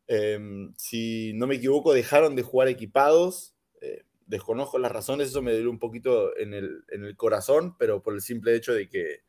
[0.07, 3.55] Em, si no me equivoco, dejaron de jugar equipados.
[3.81, 8.01] Eh, desconozco las razones, eso me dio un poquito en el, en el corazón, pero
[8.01, 9.23] por el simple hecho de que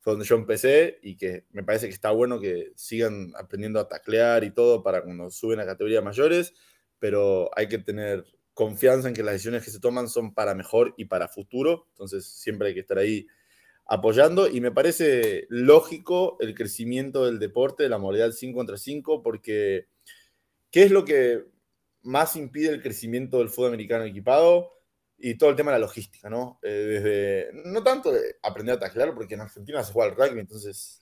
[0.00, 3.88] fue donde yo empecé y que me parece que está bueno que sigan aprendiendo a
[3.88, 6.54] taclear y todo para cuando suben a categorías mayores,
[6.98, 10.94] pero hay que tener confianza en que las decisiones que se toman son para mejor
[10.96, 11.86] y para futuro.
[11.90, 13.26] Entonces siempre hay que estar ahí
[13.86, 19.22] apoyando y me parece lógico el crecimiento del deporte, de la modalidad 5 contra 5,
[19.22, 19.86] porque
[20.70, 21.44] ¿qué es lo que
[22.02, 24.70] más impide el crecimiento del fútbol americano equipado?
[25.18, 26.58] Y todo el tema de la logística, ¿no?
[26.62, 30.40] Eh, desde, no tanto de aprender a taclear, porque en Argentina se juega el rugby,
[30.40, 31.00] entonces,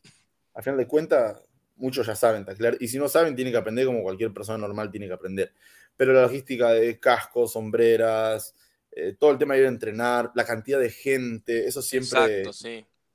[0.53, 1.43] al final de cuentas,
[1.77, 4.91] muchos ya saben taclear, y si no saben, tienen que aprender como cualquier persona normal
[4.91, 5.55] tiene que aprender
[6.01, 8.55] pero la logística de cascos, sombreras,
[8.91, 12.51] eh, todo el tema de ir a entrenar, la cantidad de gente, eso siempre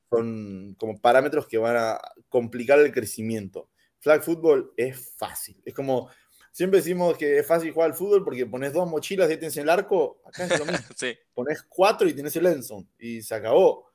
[0.08, 3.72] son como parámetros que van a complicar el crecimiento.
[3.98, 6.12] Flag football es fácil, es como,
[6.52, 9.68] siempre decimos que es fácil jugar al fútbol porque pones dos mochilas y tienes el
[9.68, 10.86] arco, acá es lo mismo.
[11.34, 13.90] Pones cuatro y tienes el Enson y se acabó.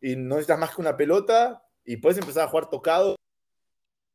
[0.00, 3.16] Y no necesitas más que una pelota y puedes empezar a jugar tocado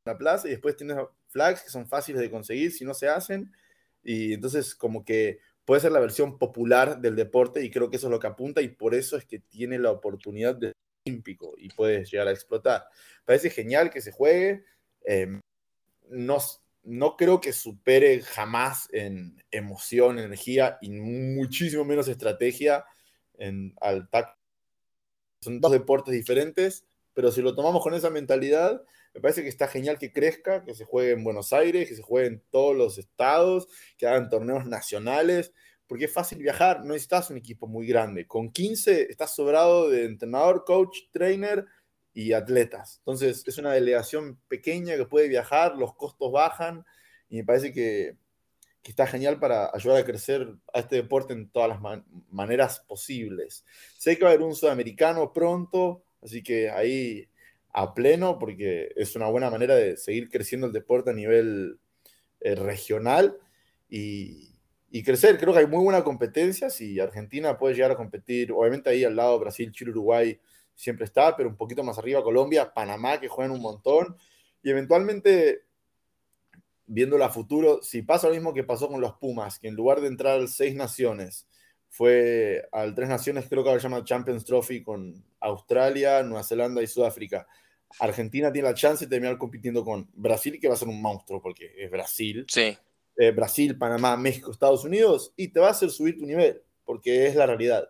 [0.05, 0.95] en la plaza y después tienes
[1.27, 3.51] flags que son fáciles de conseguir si no se hacen
[4.05, 8.07] y entonces como que puede ser la versión popular del deporte y creo que eso
[8.07, 10.73] es lo que apunta y por eso es que tiene la oportunidad de
[11.05, 12.85] olímpico y puede llegar a explotar.
[13.25, 14.63] Parece genial que se juegue.
[15.03, 15.41] Em,
[16.09, 16.37] no,
[16.83, 22.85] no creo que supere jamás en emoción, energía y muchísimo menos estrategia
[23.33, 24.37] en, al TAC.
[25.41, 28.83] Son dos deportes diferentes, pero si lo tomamos con esa mentalidad,
[29.15, 32.01] me parece que está genial que crezca, que se juegue en Buenos Aires, que se
[32.01, 35.53] juegue en todos los estados, que hagan torneos nacionales,
[35.87, 38.27] porque es fácil viajar, no necesitas un equipo muy grande.
[38.27, 41.65] Con 15 estás sobrado de entrenador, coach, trainer
[42.13, 42.97] y atletas.
[42.99, 46.85] Entonces es una delegación pequeña que puede viajar, los costos bajan
[47.29, 48.17] y me parece que,
[48.83, 51.79] está genial para ayudar a crecer a este deporte en todas las
[52.29, 53.65] maneras posibles.
[53.97, 57.27] Sé que va a haber un sudamericano pronto, así que ahí
[57.77, 61.77] a pleno porque es una buena manera de seguir creciendo el deporte a nivel
[62.39, 63.37] eh, regional
[63.89, 64.53] y,
[65.03, 65.37] crecer.
[65.37, 66.69] Creo que hay muy buena competencia.
[66.69, 70.39] Si Argentina puede llegar a competir, obviamente ahí al lado Brasil, Chile, Uruguay
[70.73, 74.15] siempre está, pero un poquito más arriba Colombia, Panamá que juegan un montón
[74.63, 75.65] y eventualmente
[76.85, 79.99] viéndolo a futuro, si pasa lo mismo que pasó con los Pumas, que en lugar
[79.99, 81.45] de entrar al seis naciones,
[81.89, 86.81] fue al tres naciones, creo que ahora se llama Champions Trophy con Australia, Nueva Zelanda
[86.81, 87.47] y Sudáfrica.
[87.99, 91.41] Argentina tiene la chance de terminar compitiendo con Brasil, que va a ser un monstruo
[91.41, 92.45] porque es Brasil.
[92.49, 92.77] Sí.
[93.17, 97.27] Eh, Brasil, Panamá, México, Estados Unidos, y te va a hacer subir tu nivel, porque
[97.27, 97.89] es la realidad.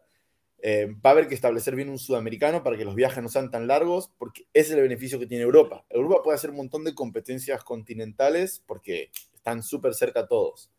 [0.60, 3.52] Eh, va a haber que establecer bien un sudamericano para que los viajes no sean
[3.52, 5.86] tan largos, porque ese es el beneficio que tiene Europa.
[5.90, 10.72] Europa puede hacer un montón de competencias continentales porque están súper cerca todos.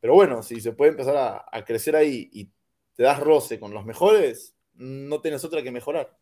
[0.00, 2.50] Pero bueno, si se puede empezar a, a crecer ahí y
[2.94, 6.18] te das roce con los mejores, no tienes otra que mejorar.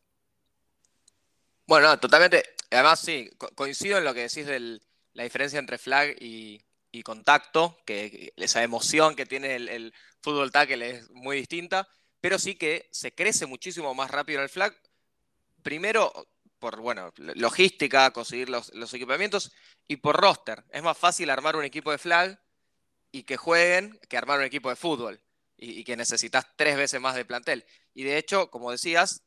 [1.71, 2.43] Bueno, totalmente.
[2.73, 4.81] Además, sí, coincido en lo que decís de
[5.13, 6.61] la diferencia entre flag y,
[7.05, 11.87] contacto, que esa emoción que tiene el, fútbol tackle es muy distinta,
[12.21, 14.75] pero sí que se crece muchísimo más rápido en el flag.
[15.63, 16.13] Primero,
[16.59, 19.53] por bueno, logística, conseguir los, equipamientos
[19.87, 20.65] y por roster.
[20.71, 22.37] Es más fácil armar un equipo de flag
[23.13, 25.23] y que jueguen que armar un equipo de fútbol
[25.57, 27.65] y que necesitas tres veces más de plantel.
[27.95, 29.23] Y de hecho, como decías,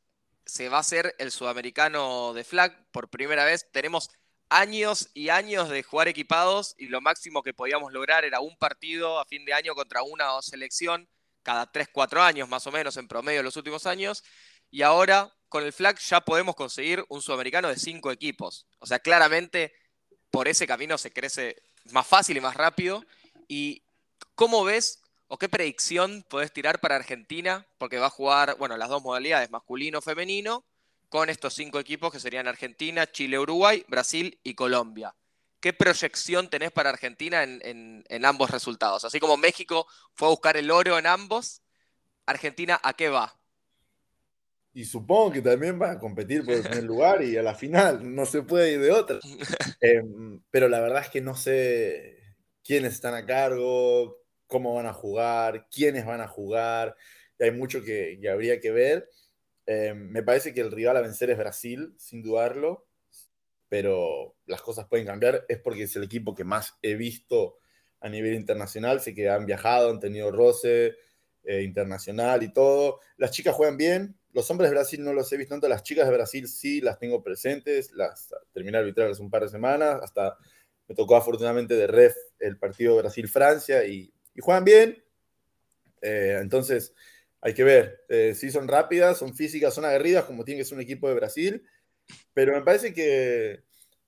[0.46, 3.70] se va a hacer el sudamericano de flag por primera vez.
[3.72, 4.10] Tenemos
[4.50, 9.20] años y años de jugar equipados y lo máximo que podíamos lograr era un partido
[9.20, 11.08] a fin de año contra una selección
[11.44, 14.24] cada 3, 4 años más o menos en promedio en los últimos años.
[14.72, 18.66] Y ahora, con el flag ya podemos conseguir un sudamericano de cinco equipos.
[18.80, 19.74] O sea, claramente
[20.32, 23.06] por ese camino se crece más fácil y más rápido.
[23.48, 23.84] ¿Y
[24.36, 25.03] cómo ves
[25.34, 27.66] o qué predicción podés tirar para Argentina?
[27.80, 30.64] Porque va a jugar, bueno, las dos modalidades, masculino, femenino,
[31.10, 35.16] con estos cinco equipos que serían Argentina, Chile, Uruguay, Brasil y Colombia.
[35.60, 39.06] ¿Qué proyección tenés para Argentina en, en ambos resultados?
[39.06, 41.64] Así como México fue a buscar el oro en ambos,
[42.28, 43.36] Argentina, ¿a qué va?
[44.76, 48.16] y supongo que también va a competir por el primer lugar y a la final,
[48.16, 49.20] no se puede ir de otra.
[49.82, 52.18] Em, pero la verdad es que no sé
[52.64, 56.96] quiénes están a cargo, cómo van a jugar, quiénes van a jugar,
[57.40, 59.10] hay mucho que, habría que ver.
[59.66, 62.88] Em, me parece que el rival a vencer es Brasil, sin dudarlo,
[63.70, 67.58] pero las cosas pueden cambiar, es porque es el equipo que más he visto
[68.02, 70.96] a nivel internacional, sé que han viajado, han tenido roce
[71.44, 73.00] eh, internacional y todo.
[73.18, 76.08] Las chicas juegan bien, los hombres de Brasil no los he visto tanto, las chicas
[76.08, 80.38] de Brasil sí las tengo presentes, las terminé arbitrar hace un par de semanas, hasta
[80.88, 85.04] me tocó afortunadamente de ref el partido Brasil-Francia y, juegan bien.
[86.02, 86.94] Eh, entonces,
[87.42, 90.82] hay que ver, eh, son rápidas, son físicas, son aguerridas, como tiene que ser un
[90.82, 91.68] equipo de Brasil,
[92.34, 93.64] pero me parece que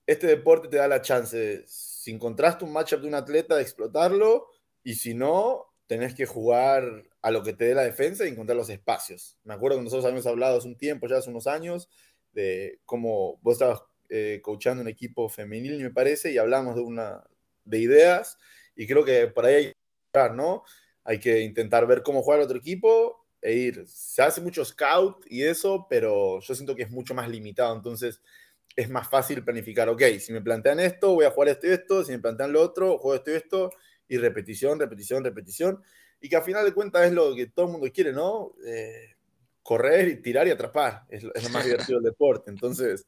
[0.07, 4.47] este deporte te da la chance, si encontraste un matchup de un atleta, de explotarlo,
[4.83, 8.55] y si no, tenés que jugar a lo que te dé la defensa y encontrar
[8.55, 9.37] los espacios.
[9.43, 11.89] Me acuerdo que nosotros habíamos hablado hace un tiempo, ya hace unos años,
[12.31, 17.23] de cómo vos estabas eh, coachando un equipo femenil, me parece, y hablamos de, una,
[17.63, 18.37] de ideas,
[18.75, 19.73] y creo que por ahí hay
[20.33, 20.63] ¿no?
[21.03, 23.85] Hay que intentar ver cómo juega el otro equipo e ir.
[23.87, 28.21] Se hace mucho scout y eso, pero yo siento que es mucho más limitado, entonces
[28.75, 32.03] es más fácil planificar, ok, si me plantean esto, voy a jugar esto y esto,
[32.03, 33.71] si me plantean lo otro, juego esto y esto,
[34.07, 35.81] y repetición, repetición, repetición
[36.19, 38.55] y que a final de cuentas es lo que todo el mundo quiere, ¿no?
[38.65, 39.13] Eh,
[39.61, 42.51] correr y tirar y atrapar, es, lo más divertido del deporte.
[42.51, 43.05] Entonces,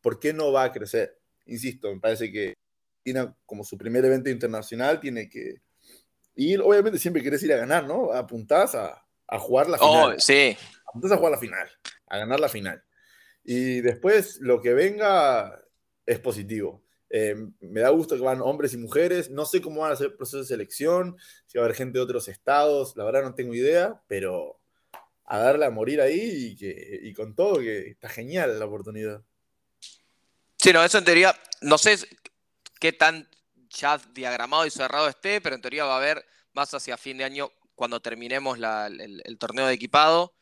[0.00, 1.18] ¿por qué no va a crecer?
[1.46, 2.54] Insisto, me parece que
[3.02, 5.62] tiene como su primer evento internacional, tiene que
[6.36, 8.12] ir, obviamente siempre quieres ir a ganar, ¿no?
[8.12, 10.14] Apuntás a, a jugar la final.
[10.16, 10.56] Oh, sí.
[10.86, 11.68] Apuntás a jugar la final,
[12.06, 12.82] a ganar la final.
[13.44, 15.60] Y después lo que venga
[16.04, 16.84] es positivo.
[17.10, 19.30] Eh, me da gusto que van hombres y mujeres.
[19.30, 21.98] No sé cómo van a ser el proceso de selección, si va a haber gente
[21.98, 24.60] de otros estados, la verdad no tengo idea, pero
[25.24, 29.22] a darle a morir ahí y, que, y con todo, que está genial la oportunidad.
[30.56, 31.96] Sí, no, eso en teoría, no sé
[32.80, 33.28] qué tan
[33.76, 37.24] ya diagramado y cerrado esté, pero en teoría va a haber más hacia fin de
[37.24, 40.34] año, cuando terminemos el, torneo de equipado,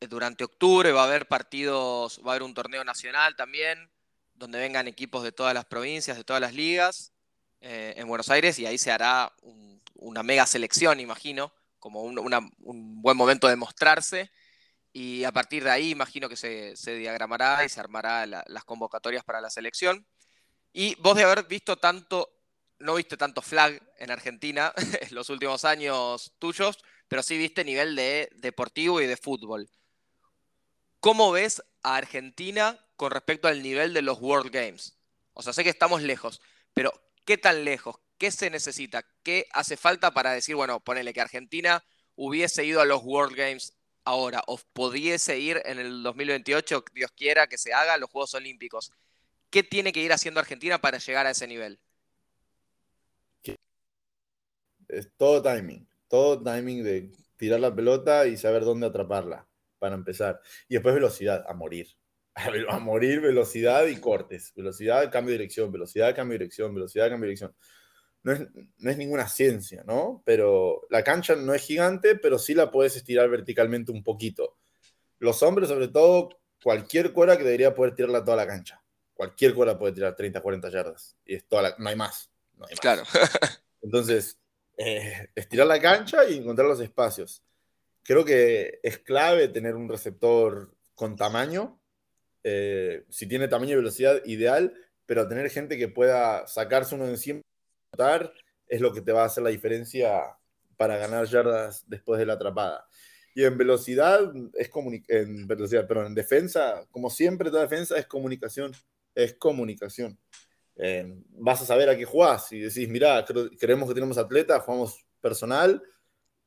[0.00, 3.90] eh, durante octubre va a haber partidos, va a haber un torneo nacional también,
[4.34, 7.12] donde vengan equipos de todas las provincias, de todas las ligas,
[7.60, 9.32] eh, en Buenos Aires, y ahí se hará
[9.94, 14.30] una mega selección, imagino, como un, buen momento de mostrarse.
[14.92, 19.40] Y a partir de ahí, imagino que se, diagramará y se armará las convocatorias para
[19.40, 20.06] la selección.
[20.72, 22.37] Y vos de haber visto tanto,
[22.78, 27.96] no viste tanto flag en Argentina en los últimos años tuyos, pero sí viste nivel
[27.96, 29.68] de deportivo y de fútbol.
[31.00, 34.98] ¿Cómo ves a Argentina con respecto al nivel de los World Games.
[35.32, 36.42] O sea, sé que estamos lejos,
[36.74, 36.92] pero
[37.24, 37.96] ¿qué tan lejos?
[38.18, 39.06] ¿Qué se necesita?
[39.22, 41.84] ¿Qué hace falta para decir, bueno, ponele que Argentina
[42.16, 43.72] hubiese ido a los World Games
[44.04, 48.90] ahora o pudiese ir en el 2028, Dios quiera que se haga, los Juegos Olímpicos?
[49.48, 51.78] ¿Qué tiene que ir haciendo Argentina para llegar a ese nivel?
[54.88, 59.46] Es todo timing, todo timing de tirar la pelota y saber dónde atraparla,
[59.78, 60.40] para empezar.
[60.68, 61.88] Y después velocidad, a morir
[62.68, 64.52] a morir velocidad y cortes.
[64.54, 67.54] Velocidad, cambio de dirección, velocidad, cambio de dirección, velocidad, cambio de dirección.
[68.22, 68.40] No es,
[68.78, 70.22] no es ninguna ciencia, ¿no?
[70.24, 74.58] Pero la cancha no es gigante, pero sí la puedes estirar verticalmente un poquito.
[75.18, 76.28] Los hombres, sobre todo,
[76.62, 78.82] cualquier cuera que debería poder tirarla toda la cancha.
[79.14, 81.16] Cualquier cuera puede tirar 30, 40 yardas.
[81.24, 82.30] Y es toda no hay más.
[82.54, 82.80] No hay más.
[82.80, 83.02] Claro.
[83.82, 84.38] Entonces,
[84.78, 87.42] eh, estirar la cancha y encontrar los espacios.
[88.02, 91.78] Creo que es clave tener un receptor con tamaño
[92.44, 94.72] eh, si tiene tamaño y velocidad, ideal,
[95.06, 97.42] pero tener gente que pueda sacarse uno de encima
[98.68, 100.36] es lo que te va a hacer la diferencia
[100.76, 102.86] para ganar yardas después de la atrapada.
[103.34, 104.70] Y en velocidad, es
[105.08, 108.72] en velocidad, pero en defensa, como siempre, toda defensa es comunicación,
[109.14, 110.18] es comunicación.
[110.78, 112.48] Eh, vas a saber a qué jugás.
[112.48, 113.24] Si decís, mira,
[113.58, 115.82] queremos que tenemos atleta, jugamos personal,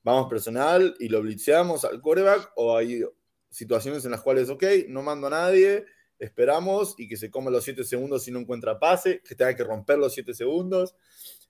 [0.04, 3.04] vamos personal y lo blitzeamos al coreback, o hay
[3.50, 5.86] situaciones en las cuales, ok, no mando a nadie,
[6.18, 9.64] esperamos y que se come los 7 segundos si no encuentra pase, que tenga que
[9.66, 10.96] romper los 7 segundos.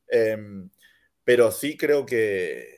[0.08, 0.70] Em,
[1.24, 2.78] pero sí creo que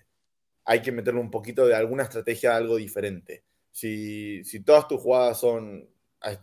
[0.65, 3.43] hay que meterle un poquito de alguna estrategia algo diferente.
[3.71, 5.89] Si, si todas tus jugadas son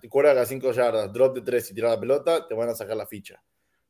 [0.08, 2.96] quarterback a 5 yardas, drop de 3 y tirar la pelota, te van a sacar
[2.96, 3.42] la ficha.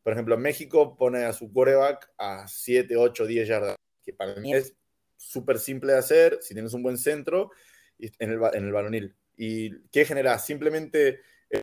[0.02, 4.54] Por ejemplo, México pone a su quarterback a 7, 8, 10 yardas, que para mí
[4.54, 4.74] es
[5.16, 7.50] súper simple de hacer si tienes un buen centro
[7.98, 9.14] en el, en el balonil.
[9.36, 10.38] ¿Y qué genera?
[10.38, 11.20] Simplemente,
[11.50, 11.60] en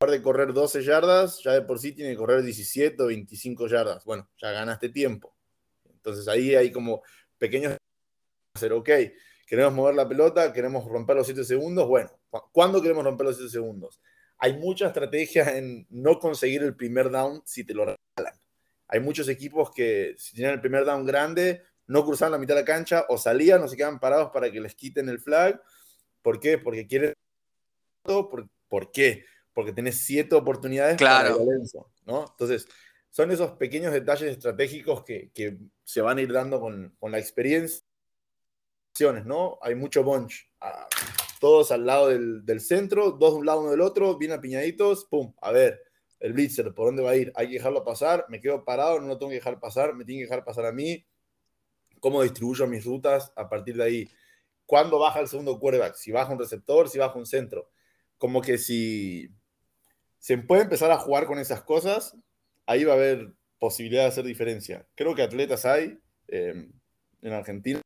[0.00, 3.66] lugar de correr 12 yardas, ya de por sí tiene que correr 17 o 25
[3.66, 4.04] yardas.
[4.04, 5.34] Bueno, ya ganaste tiempo.
[5.86, 7.02] Entonces ahí hay como
[7.38, 7.76] pequeños
[8.54, 8.88] hacer, ok,
[9.46, 12.10] queremos mover la pelota, queremos romper los 7 segundos, bueno,
[12.52, 14.00] ¿cuándo queremos romper los 7 segundos?
[14.40, 18.40] Hay mucha estrategia en no conseguir el primer down si te lo regalan.
[18.88, 22.62] Hay muchos equipos que si tienen el primer down grande, no cruzaban la mitad de
[22.62, 25.60] la cancha o salían o se quedan parados para que les quiten el flag.
[26.22, 26.58] ¿Por qué?
[26.58, 27.14] Porque quieren...
[28.02, 29.24] ¿Por, ¿Por qué?
[29.52, 31.38] Porque tenés siete oportunidades claro.
[31.38, 31.58] para
[32.06, 32.26] ¿no?
[32.30, 32.66] Entonces,
[33.10, 37.18] son esos pequeños detalles estratégicos que, que se van a ir dando con, con la
[37.18, 37.84] experiencia
[39.24, 39.58] ¿no?
[39.62, 40.48] Hay mucho bunch.
[40.60, 40.86] Ah,
[41.40, 45.06] todos al lado del, del, centro, dos de un lado, uno del otro, bien apiñaditos,
[45.06, 45.82] pum, a ver,
[46.20, 47.32] el blitzer, ¿por dónde va a ir?
[47.34, 50.20] Hay que dejarlo pasar, me quedo parado, no lo tengo que dejar pasar, me tiene
[50.20, 51.04] que dejar pasar a mí.
[51.98, 54.10] ¿Cómo distribuyo mis rutas a partir de ahí?
[54.66, 55.94] ¿Cuándo baja el segundo quarterback?
[55.94, 57.70] Si baja un receptor, si baja un centro.
[58.18, 59.30] Como que si
[60.18, 62.16] se puede empezar a jugar con esas cosas,
[62.66, 64.86] ahí va a haber posibilidad de hacer diferencia.
[64.94, 66.68] Creo que atletas hay eh,
[67.22, 67.80] en Argentina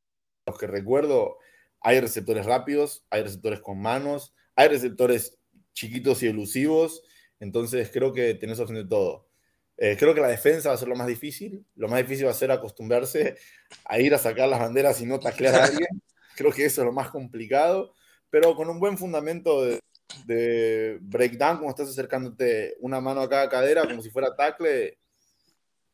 [0.47, 1.39] los que recuerdo,
[1.85, 5.39] hay receptores rápidos, hay receptores con manos, hay receptores
[5.75, 7.03] chiquitos y elusivos,
[7.41, 9.29] entonces creo que tenés opción de todo.
[9.77, 12.31] Eh, creo que la defensa va a ser lo más difícil, lo más difícil va
[12.31, 13.37] a ser acostumbrarse
[13.85, 16.03] a ir a sacar las banderas y no taclear a alguien,
[16.35, 17.93] creo que eso es lo más complicado,
[18.31, 19.81] pero con un buen fundamento de,
[20.25, 24.97] de breakdown, como estás acercándote una mano a cada cadera, como si fuera tackle,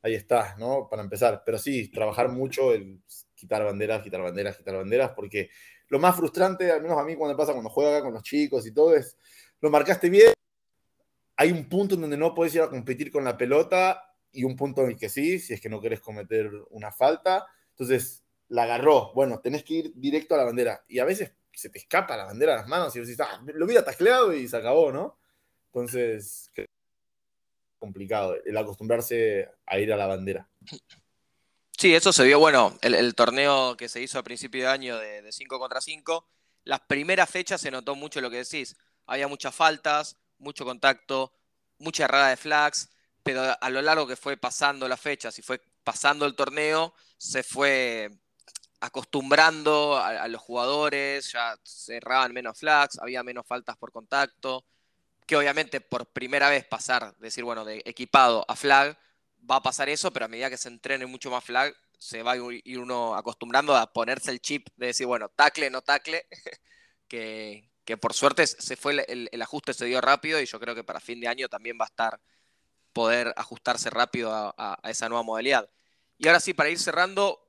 [0.03, 0.89] ahí está, ¿no?
[0.89, 1.43] Para empezar.
[1.45, 3.01] Pero sí, trabajar mucho el
[3.41, 5.51] quitar banderas, quitar banderas, quitar banderas, porque
[5.89, 8.73] lo más frustrante, al menos a mí cuando pasa cuando juega con los chicos y
[8.73, 9.17] todo, es,
[9.61, 10.33] lo marcaste bien,
[11.37, 14.57] hay un punto en donde no puedes ir a competir con la pelota y un
[14.57, 17.47] punto en el que sí, si es que no quieres cometer una falta.
[17.71, 19.13] Entonces, la agarró.
[19.15, 20.85] Bueno, tenés que ir directo a la bandera.
[20.87, 23.65] Y a veces se te escapa la bandera a las manos y decís, ah, lo
[23.65, 25.19] hubiera tacleado y se acabó, ¿no?
[25.73, 26.51] Entonces,
[27.79, 30.49] complicado el acostumbrarse a ir a la bandera.
[31.81, 35.33] Sí, eso se vio, bueno, el, torneo que se hizo a principio de año de
[35.33, 36.29] 5 contra 5,
[36.65, 38.77] las primeras fechas se notó mucho lo que decís,
[39.07, 41.33] había muchas faltas, mucho contacto,
[41.79, 42.91] mucha errada de flags,
[43.23, 47.43] pero a lo largo que fue pasando las fechas y fue pasando el torneo, se
[47.43, 48.11] fue
[48.81, 54.67] acostumbrando a, los jugadores, ya se erraban menos flags, había menos faltas por contacto,
[55.27, 58.99] que obviamente por primera vez pasar, decir, bueno, de equipado a flag,
[59.49, 62.33] va a pasar eso, pero a medida que se entrene mucho más flag, se va
[62.33, 66.27] a ir uno acostumbrando a ponerse el chip de decir, bueno, tacle, no tacle,
[67.09, 67.69] que,
[68.01, 71.21] por suerte se fue el, ajuste, se dio rápido y yo creo que para fin
[71.21, 72.21] de año también va a estar
[72.93, 75.69] poder ajustarse rápido a, esa nueva modalidad.
[76.17, 77.41] Y ahora sí, para ir cerrando,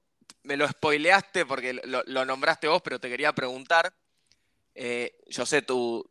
[0.43, 3.93] me lo spoileaste porque lo, nombraste vos, pero te quería preguntar,
[4.73, 6.09] eh, yo sé tu,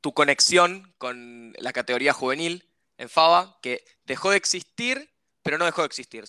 [0.00, 5.10] tu conexión con la categoría juvenil, en Fava, que dejó de existir,
[5.42, 6.24] pero no dejó de existir.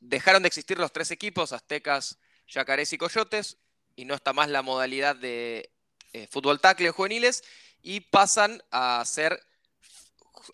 [0.00, 2.18] Dejaron de existir los tres equipos, Aztecas,
[2.48, 3.58] Yacarés y Coyotes,
[3.94, 5.72] y no está más la modalidad de
[6.12, 7.42] eh, fútbol tackle juveniles,
[7.82, 9.40] y pasan a hacer,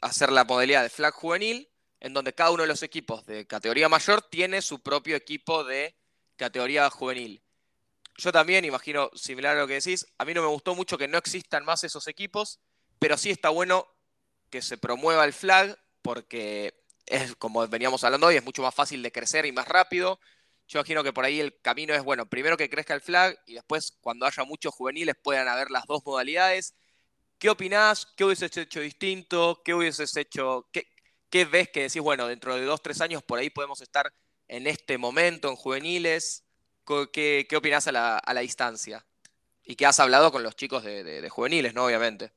[0.01, 1.69] a hacer la modalidad de flag juvenil,
[2.01, 5.95] en donde cada uno de los equipos de categoría mayor tiene su propio equipo de
[6.37, 7.43] categoría juvenil.
[8.17, 11.09] Yo también imagino, similar a lo que decís, a mí no me gustó mucho que
[11.09, 12.61] no existan más esos equipos,
[12.99, 13.89] pero sí está bueno
[14.53, 16.75] que se promueva el flag, porque
[17.07, 20.21] es, como veníamos hablando hoy, es mucho más fácil de crecer y más rápido.
[20.69, 23.55] Yo imagino que por ahí el camino es, bueno, primero que crezca el flag y
[23.55, 26.75] después cuando haya muchos juveniles puedan haber las dos modalidades.
[27.39, 28.07] ¿Qué opinás?
[28.17, 29.63] ¿Qué hubieses hecho distinto?
[29.65, 30.69] ¿Qué hubieses hecho?
[30.71, 34.13] ¿Qué, ves que decís, bueno, dentro de dos, tres años por ahí podemos estar
[34.49, 36.45] en este momento en juveniles?
[37.13, 39.07] ¿Qué, qué opinás a la, a la distancia?
[39.65, 41.87] Y qué has hablado con los chicos de, de juveniles, ¿no?
[41.87, 42.33] Obviamente.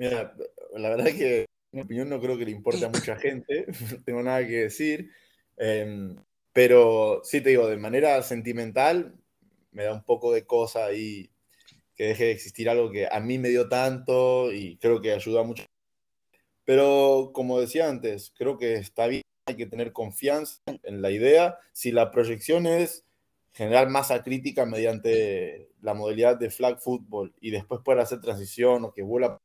[0.00, 0.34] Mira,
[0.78, 4.02] la verdad es que mi opinión no creo que le importe a mucha gente, no
[4.06, 5.10] tengo nada que decir,
[5.58, 6.16] em,
[6.54, 9.14] pero sí te digo, de manera sentimental,
[9.72, 11.30] me da un poco de cosa ahí
[11.94, 15.42] que deje de existir algo que a mí me dio tanto y creo que ayuda
[15.42, 15.64] mucho.
[16.64, 21.58] Pero como decía antes, creo que está bien, hay que tener confianza en la idea.
[21.74, 23.04] Si la proyección es
[23.52, 28.94] generar masa crítica mediante la modalidad de flag football y después poder hacer transición o
[28.94, 29.38] que vuela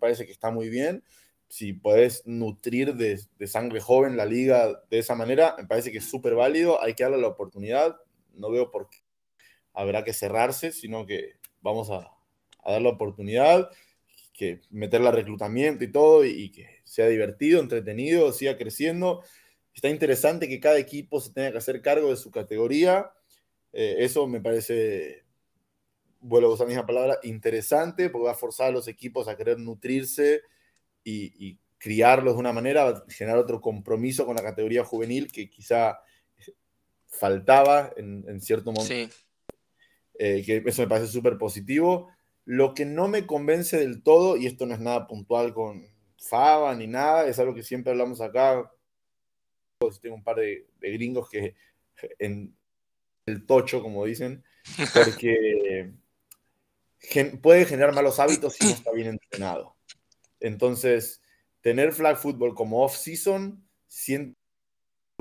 [0.00, 1.04] parece que está muy bien.
[1.48, 6.10] Si puedes nutrir de, sangre joven la liga de esa manera, me parece que es
[6.10, 6.82] súper válido.
[6.82, 7.96] Hay que darle la oportunidad.
[8.34, 8.98] No veo por qué
[9.72, 12.10] habrá que cerrarse, sino que vamos a,
[12.64, 13.70] a dar la oportunidad,
[14.32, 19.22] que meterle reclutamiento y todo, y, que sea divertido, entretenido, siga creciendo.
[19.74, 23.12] Está interesante que cada equipo se tenga que hacer cargo de su categoría.
[23.72, 25.24] Eh, eso me parece,
[26.20, 29.36] vuelvo a usar la misma palabra, interesante, porque va a forzar a los equipos a
[29.36, 30.42] querer nutrirse
[31.04, 35.98] y, criarlos de una manera, generar otro compromiso con la categoría juvenil que quizá
[37.06, 38.94] faltaba en, cierto momento.
[38.94, 39.08] Sí.
[40.18, 42.10] Eh, que eso me parece súper positivo.
[42.44, 45.86] Lo que no me convence del todo, y esto no es nada puntual con
[46.18, 48.70] Faba ni nada, es algo que siempre hablamos acá.
[50.02, 51.54] Tengo un par de, gringos que
[52.18, 52.54] en
[53.24, 54.44] el tocho, como dicen,
[54.92, 55.90] porque
[57.42, 59.76] puede generar malos hábitos si no está bien entrenado.
[60.38, 61.22] Entonces,
[61.60, 64.36] tener flag football como off-season, siento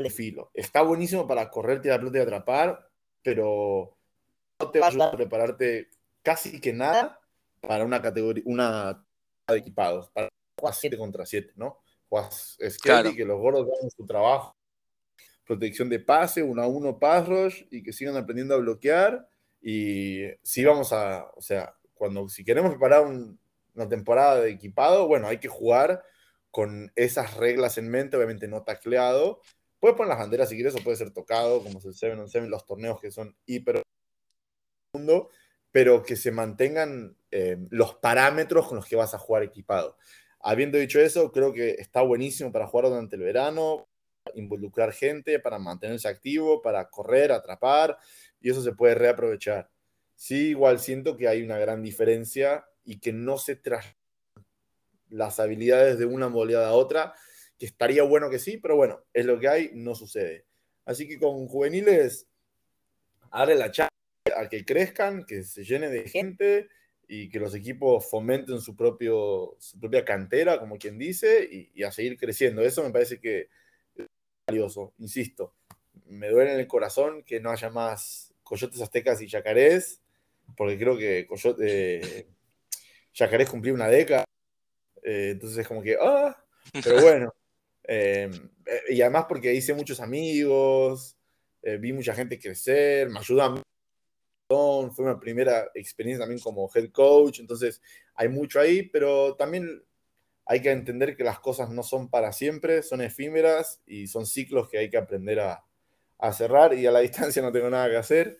[0.09, 0.49] filo.
[0.53, 2.89] Está buenísimo para correr, tirar pelota y atrapar,
[3.21, 3.97] pero
[4.59, 5.89] no te va a ayudar a prepararte
[6.21, 7.19] casi que nada
[7.59, 9.05] para una categoría, una
[9.47, 11.81] de equipados, para jugar 7 contra 7, ¿no?
[12.07, 14.55] Juegas Skelly, que los gordos hagan su trabajo,
[15.45, 19.27] protección de pase, uno a uno pass rush y que sigan aprendiendo a bloquear.
[19.61, 25.27] Y si vamos a, o sea, cuando si queremos preparar una temporada de equipado, bueno,
[25.27, 26.03] hay que jugar
[26.51, 29.41] con esas reglas en mente, obviamente no tacleado.
[29.79, 32.29] Puedes poner las banderas si quieres, o puede ser tocado, como es el 7 on
[32.29, 33.83] 7, los torneos que son hiper
[34.93, 35.29] mundo,
[35.71, 39.97] pero que se mantengan eh, los parámetros con los que vas a jugar equipado.
[40.41, 43.87] Habiendo dicho eso, creo que está buenísimo para jugar durante el verano,
[44.35, 47.97] involucrar gente, para mantenerse activo, para correr, atrapar,
[48.41, 49.69] y eso se puede reaprovechar.
[50.15, 53.95] Sí, igual siento que hay una gran diferencia y que no se tras
[55.09, 57.13] las habilidades de una modalidad a otra,
[57.57, 60.45] que estaría bueno que sí, pero bueno, es lo que hay, no sucede.
[60.85, 62.27] Así que con juveniles,
[63.31, 63.89] darle la chance
[64.35, 66.69] a que crezcan, que se llene de gente
[67.07, 71.91] y que los equipos fomenten su, propio, su propia cantera, como quien dice, y, a
[71.91, 72.61] seguir creciendo.
[72.61, 73.49] Eso me parece que
[73.95, 74.05] es
[74.47, 75.55] valioso, insisto.
[76.05, 80.01] Me duele en el corazón que no haya más coyotes aztecas y yacarés,
[80.57, 82.27] porque creo que coyote,
[83.13, 84.25] yacarés cumplió una década,
[85.03, 86.35] eh, entonces es como que, ah,
[86.83, 87.33] pero bueno.
[87.91, 88.29] Eh,
[88.89, 91.15] y además porque hice muchos amigos,
[91.61, 93.63] eh, vi mucha gente crecer, me ayuda a
[94.95, 97.83] fue una primera experiencia también como head coach, entonces
[98.15, 99.83] hay mucho ahí, pero también
[100.45, 104.67] hay que entender que las cosas no son para siempre, son efímeras y son ciclos
[104.67, 105.63] que hay que aprender a,
[106.33, 108.39] cerrar y a la distancia no tengo nada que hacer,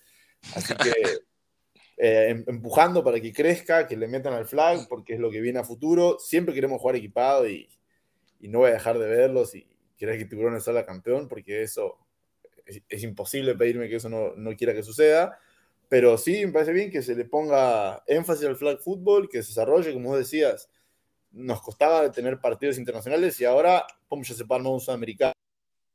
[0.54, 0.92] así que
[1.98, 5.42] eh, em, empujando para que crezca, que le metan al flag, porque es lo que
[5.42, 7.70] viene a futuro, siempre queremos jugar equipado y,
[8.42, 9.68] no voy a dejar de verlos y
[9.98, 11.98] querer que Tiburones salga campeón, porque eso
[12.66, 15.38] es, imposible pedirme que eso no, no quiera que suceda.
[15.90, 19.50] Pero sí, me parece bien que se le ponga énfasis al flag football, que se
[19.50, 20.70] desarrolle, como vos decías.
[21.32, 25.34] Nos costaba tener partidos internacionales y ahora, como ya se un sudamericano,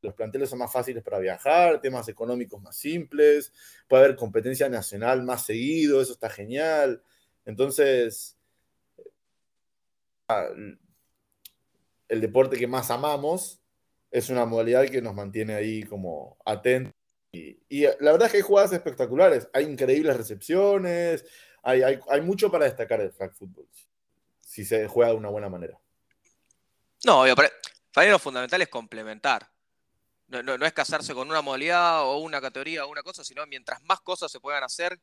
[0.04, 3.52] los planteles son más fáciles para viajar, temas económicos más simples,
[3.88, 7.02] puede haber competencia nacional más seguido, eso está genial.
[7.44, 8.38] Entonces,
[12.08, 13.60] el deporte que más amamos
[14.10, 16.94] es una modalidad que nos mantiene ahí como atentos
[17.32, 21.24] y, la verdad es que hay jugadas espectaculares, hay increíbles recepciones,
[21.62, 23.66] hay, hay, mucho para destacar del flag football,
[24.40, 25.78] si se juega de una buena manera.
[27.04, 29.50] No, obvio, mí lo fundamental es complementar.
[30.26, 33.82] No, no, es casarse con una modalidad o una categoría o una cosa, sino mientras
[33.82, 35.00] más cosas se puedan hacer,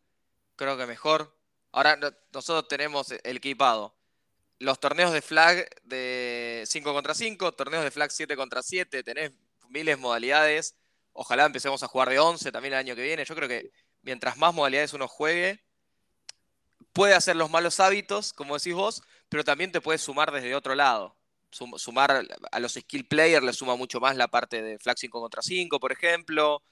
[0.56, 1.38] creo que mejor.
[1.72, 1.98] Ahora
[2.34, 3.96] nosotros tenemos el equipado.
[4.60, 9.32] Los torneos de flag de 5 contra 5, torneos de flag 7 contra 7, tenés
[9.70, 10.76] miles de modalidades
[11.14, 13.26] Ojalá empecemos a jugar de 11 también el año que viene.
[13.26, 15.64] Yo creo que mientras más modalidades uno juegue,
[16.94, 20.76] puede hacer los malos hábitos, como decís vos, pero también te puedes sumar desde otro
[20.76, 21.16] lado.
[21.52, 25.42] Sumar a los skill players le suma mucho más la parte de flag 5 contra
[25.42, 26.64] 5, por ejemplo.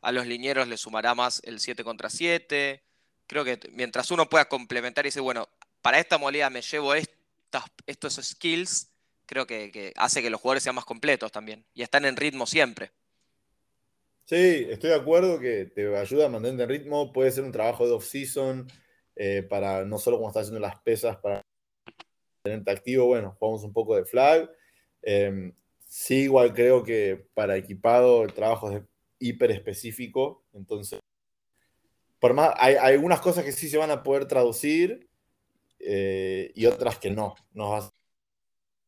[0.00, 2.82] A los linieros le sumará más el 7 contra 7.
[3.26, 5.48] Creo que mientras uno pueda complementar y decir, bueno,
[5.82, 8.90] para esta modalidad me llevo estos skills,
[9.26, 11.64] creo que, hace que los jugadores sean más completos también.
[11.74, 12.92] Y están en ritmo siempre.
[14.24, 17.12] Sí, estoy de acuerdo que te ayuda a mantenerte en ritmo.
[17.12, 18.70] Puede ser un trabajo de off-season
[19.16, 21.44] eh, para no solo cuando estás haciendo las pesas, para
[22.42, 23.06] tenerte activo.
[23.06, 24.50] Bueno, jugamos un poco de flag.
[25.02, 25.52] Em,
[25.86, 28.82] sí, igual creo que para equipado el trabajo es
[29.18, 30.44] hiper específico.
[30.52, 31.00] Entonces,
[32.18, 35.08] por más, hay, algunas cosas que sí se van a poder traducir
[35.78, 37.34] eh, y otras que no.
[37.52, 37.90] No vas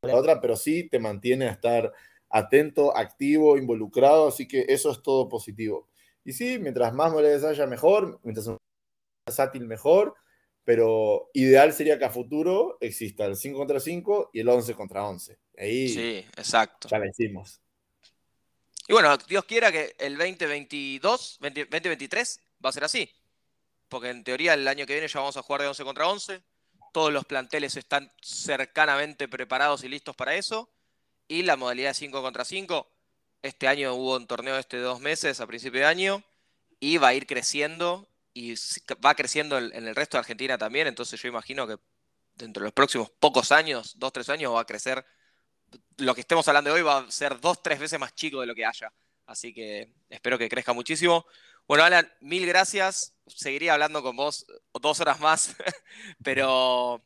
[0.03, 1.93] a la otra, pero sí te mantiene a estar
[2.31, 5.89] atento, activo, involucrado, así que eso es todo positivo.
[6.25, 8.59] Y sí, mientras más modalidades haya, mejor, mientras más
[9.27, 10.15] versátil, mejor,
[10.71, 15.03] pero ideal sería que a futuro exista el 5 contra 5 y el 11 contra
[15.03, 15.37] 11.
[15.59, 16.87] Ahí sí, exacto.
[16.89, 17.61] Ya la hicimos.
[18.87, 23.11] Y bueno, Dios quiera que el 2022, 2023 va a ser así.
[23.89, 26.41] Porque en teoría el año que viene ya vamos a jugar de 11 contra 11.
[26.93, 30.71] Todos los planteles están cercanamente preparados y listos para eso.
[31.27, 32.89] Y la modalidad de 5 contra 5.
[33.43, 36.23] Este año hubo un torneo este de dos meses a principio de año.
[36.79, 38.07] Y va a ir creciendo.
[38.33, 38.55] Y
[39.05, 40.87] va creciendo en el resto de Argentina también.
[40.87, 41.77] Entonces yo imagino que
[42.35, 45.05] dentro de los próximos pocos años, dos, tres años, va a crecer.
[45.99, 48.55] Lo que estemos hablando hoy va a ser dos, tres veces más chico de lo
[48.55, 48.93] que haya.
[49.27, 51.27] Así que espero que crezca muchísimo.
[51.69, 53.15] Bueno, Alan, mil gracias.
[53.27, 54.47] Seguiría hablando con vos
[54.81, 55.55] dos horas más,
[56.25, 57.01] pero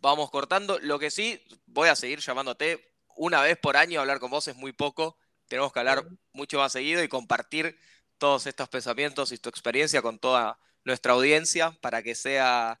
[0.00, 0.78] vamos cortando.
[0.78, 4.00] Lo que sí, voy a seguir llamándote una vez por año.
[4.00, 5.16] Hablar con vos es muy poco.
[5.48, 7.76] Tenemos que hablar mucho más seguido y compartir
[8.18, 12.80] todos estos pensamientos y tu experiencia con toda nuestra audiencia para que sea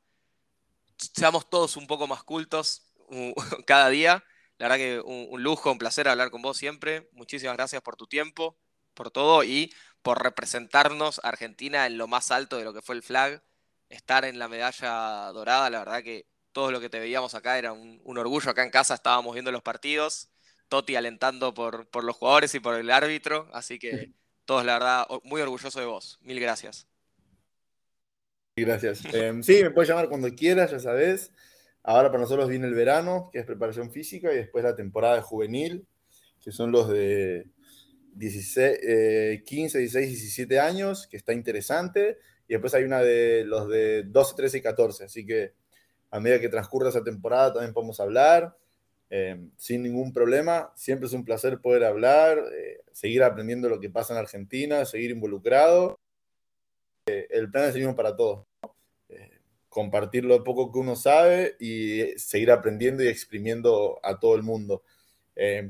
[0.96, 2.82] seamos todos un poco más cultos
[3.66, 4.24] cada día.
[4.58, 7.08] La verdad que un, lujo, un placer hablar con vos siempre.
[7.12, 8.56] Muchísimas gracias por tu tiempo,
[8.94, 12.94] por todo y por representarnos a Argentina en lo más alto de lo que fue
[12.94, 13.42] el flag,
[13.88, 17.72] estar en la medalla dorada, la verdad que todo lo que te veíamos acá era
[17.72, 20.28] un, orgullo, acá en casa estábamos viendo los partidos,
[20.68, 24.12] Toti alentando por, los jugadores y por el árbitro, así que
[24.44, 26.86] todos la verdad muy orgulloso de vos, mil gracias.
[28.56, 29.02] Gracias.
[29.14, 31.32] Em, sí, me puedes llamar cuando quieras, ya sabes.
[31.82, 35.22] Ahora para nosotros viene el verano, que es preparación física, y después la temporada de
[35.22, 35.86] juvenil,
[36.40, 37.50] que son los de
[38.14, 42.18] 16, 15, 16, 17 años, que está interesante,
[42.48, 45.52] y después hay una de los de 12, 13 y 14, así que
[46.10, 48.56] a medida que transcurra esa temporada también podemos hablar,
[49.10, 53.90] eh, sin ningún problema, siempre es un placer poder hablar, eh, seguir aprendiendo lo que
[53.90, 55.98] pasa en Argentina, seguir involucrado.
[57.06, 58.46] Eh, el plan es el mismo para todos,
[59.68, 64.82] compartir lo poco que uno sabe y seguir aprendiendo y exprimiendo a todo el mundo.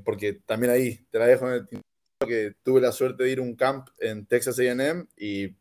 [0.04, 1.82] porque también ahí, te la dejo en el
[2.26, 5.56] que tuve la suerte de ir a un camp en Texas AM y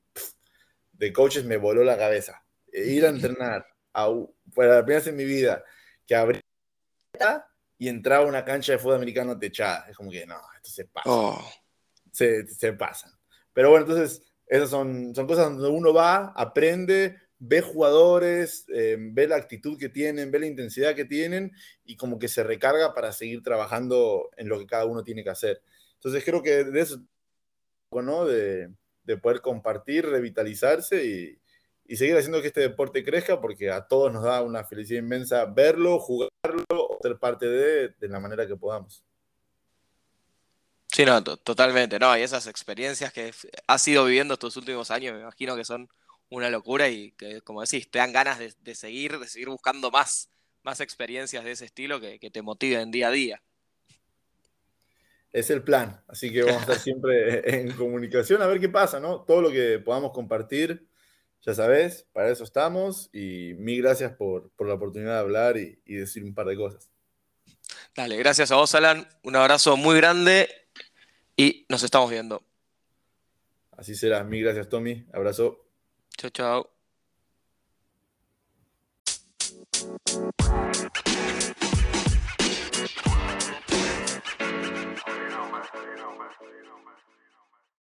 [0.93, 2.43] de coaches me voló la cabeza.
[2.71, 5.63] E ir a entrenar a, la primera vez en mi vida
[6.05, 6.39] que abrí
[7.77, 9.87] y entraba a una cancha de fútbol americano techada.
[9.89, 11.09] Es como que no, esto se pasa.
[11.09, 11.51] Oh.
[12.11, 13.11] Se, se pasan.
[13.53, 19.27] Pero bueno, entonces, esas son, son cosas donde uno va, aprende, ve jugadores, eh, ve
[19.27, 21.51] la actitud que tienen, ve la intensidad que tienen
[21.83, 25.29] y como que se recarga para seguir trabajando en lo que cada uno tiene que
[25.29, 25.61] hacer.
[25.95, 27.03] Entonces creo que de eso,
[27.91, 28.25] ¿no?
[28.25, 28.69] De,
[29.03, 31.39] de poder compartir, revitalizarse y,
[31.85, 35.45] y, seguir haciendo que este deporte crezca, porque a todos nos da una felicidad inmensa
[35.45, 39.03] verlo, jugarlo, ser parte de, de la manera que podamos.
[40.91, 43.33] Sí, no, totalmente, no, y esas experiencias que
[43.67, 45.89] has ido viviendo estos últimos años, me imagino que son
[46.29, 49.89] una locura y que, como decís, te dan ganas de, de seguir, de seguir buscando
[49.89, 50.29] más,
[50.61, 53.41] más experiencias de ese estilo que, que te motiven día a día
[55.33, 55.99] es el plan.
[56.07, 59.21] Así que vamos a estar siempre en comunicación a ver qué pasa, ¿no?
[59.21, 60.87] Todo lo que podamos compartir,
[61.45, 63.09] ya sabes, para eso estamos.
[63.13, 66.89] Y mil gracias por, la oportunidad de hablar y, y, decir un par de cosas.
[67.95, 69.07] Dale, gracias a vos, Alan.
[69.23, 70.49] Un abrazo muy grande
[71.35, 72.43] y nos estamos viendo.
[73.71, 74.23] Así será.
[74.23, 75.05] Mil gracias, Tommy.
[75.11, 75.65] Abrazo.
[76.17, 76.69] Chao, chao.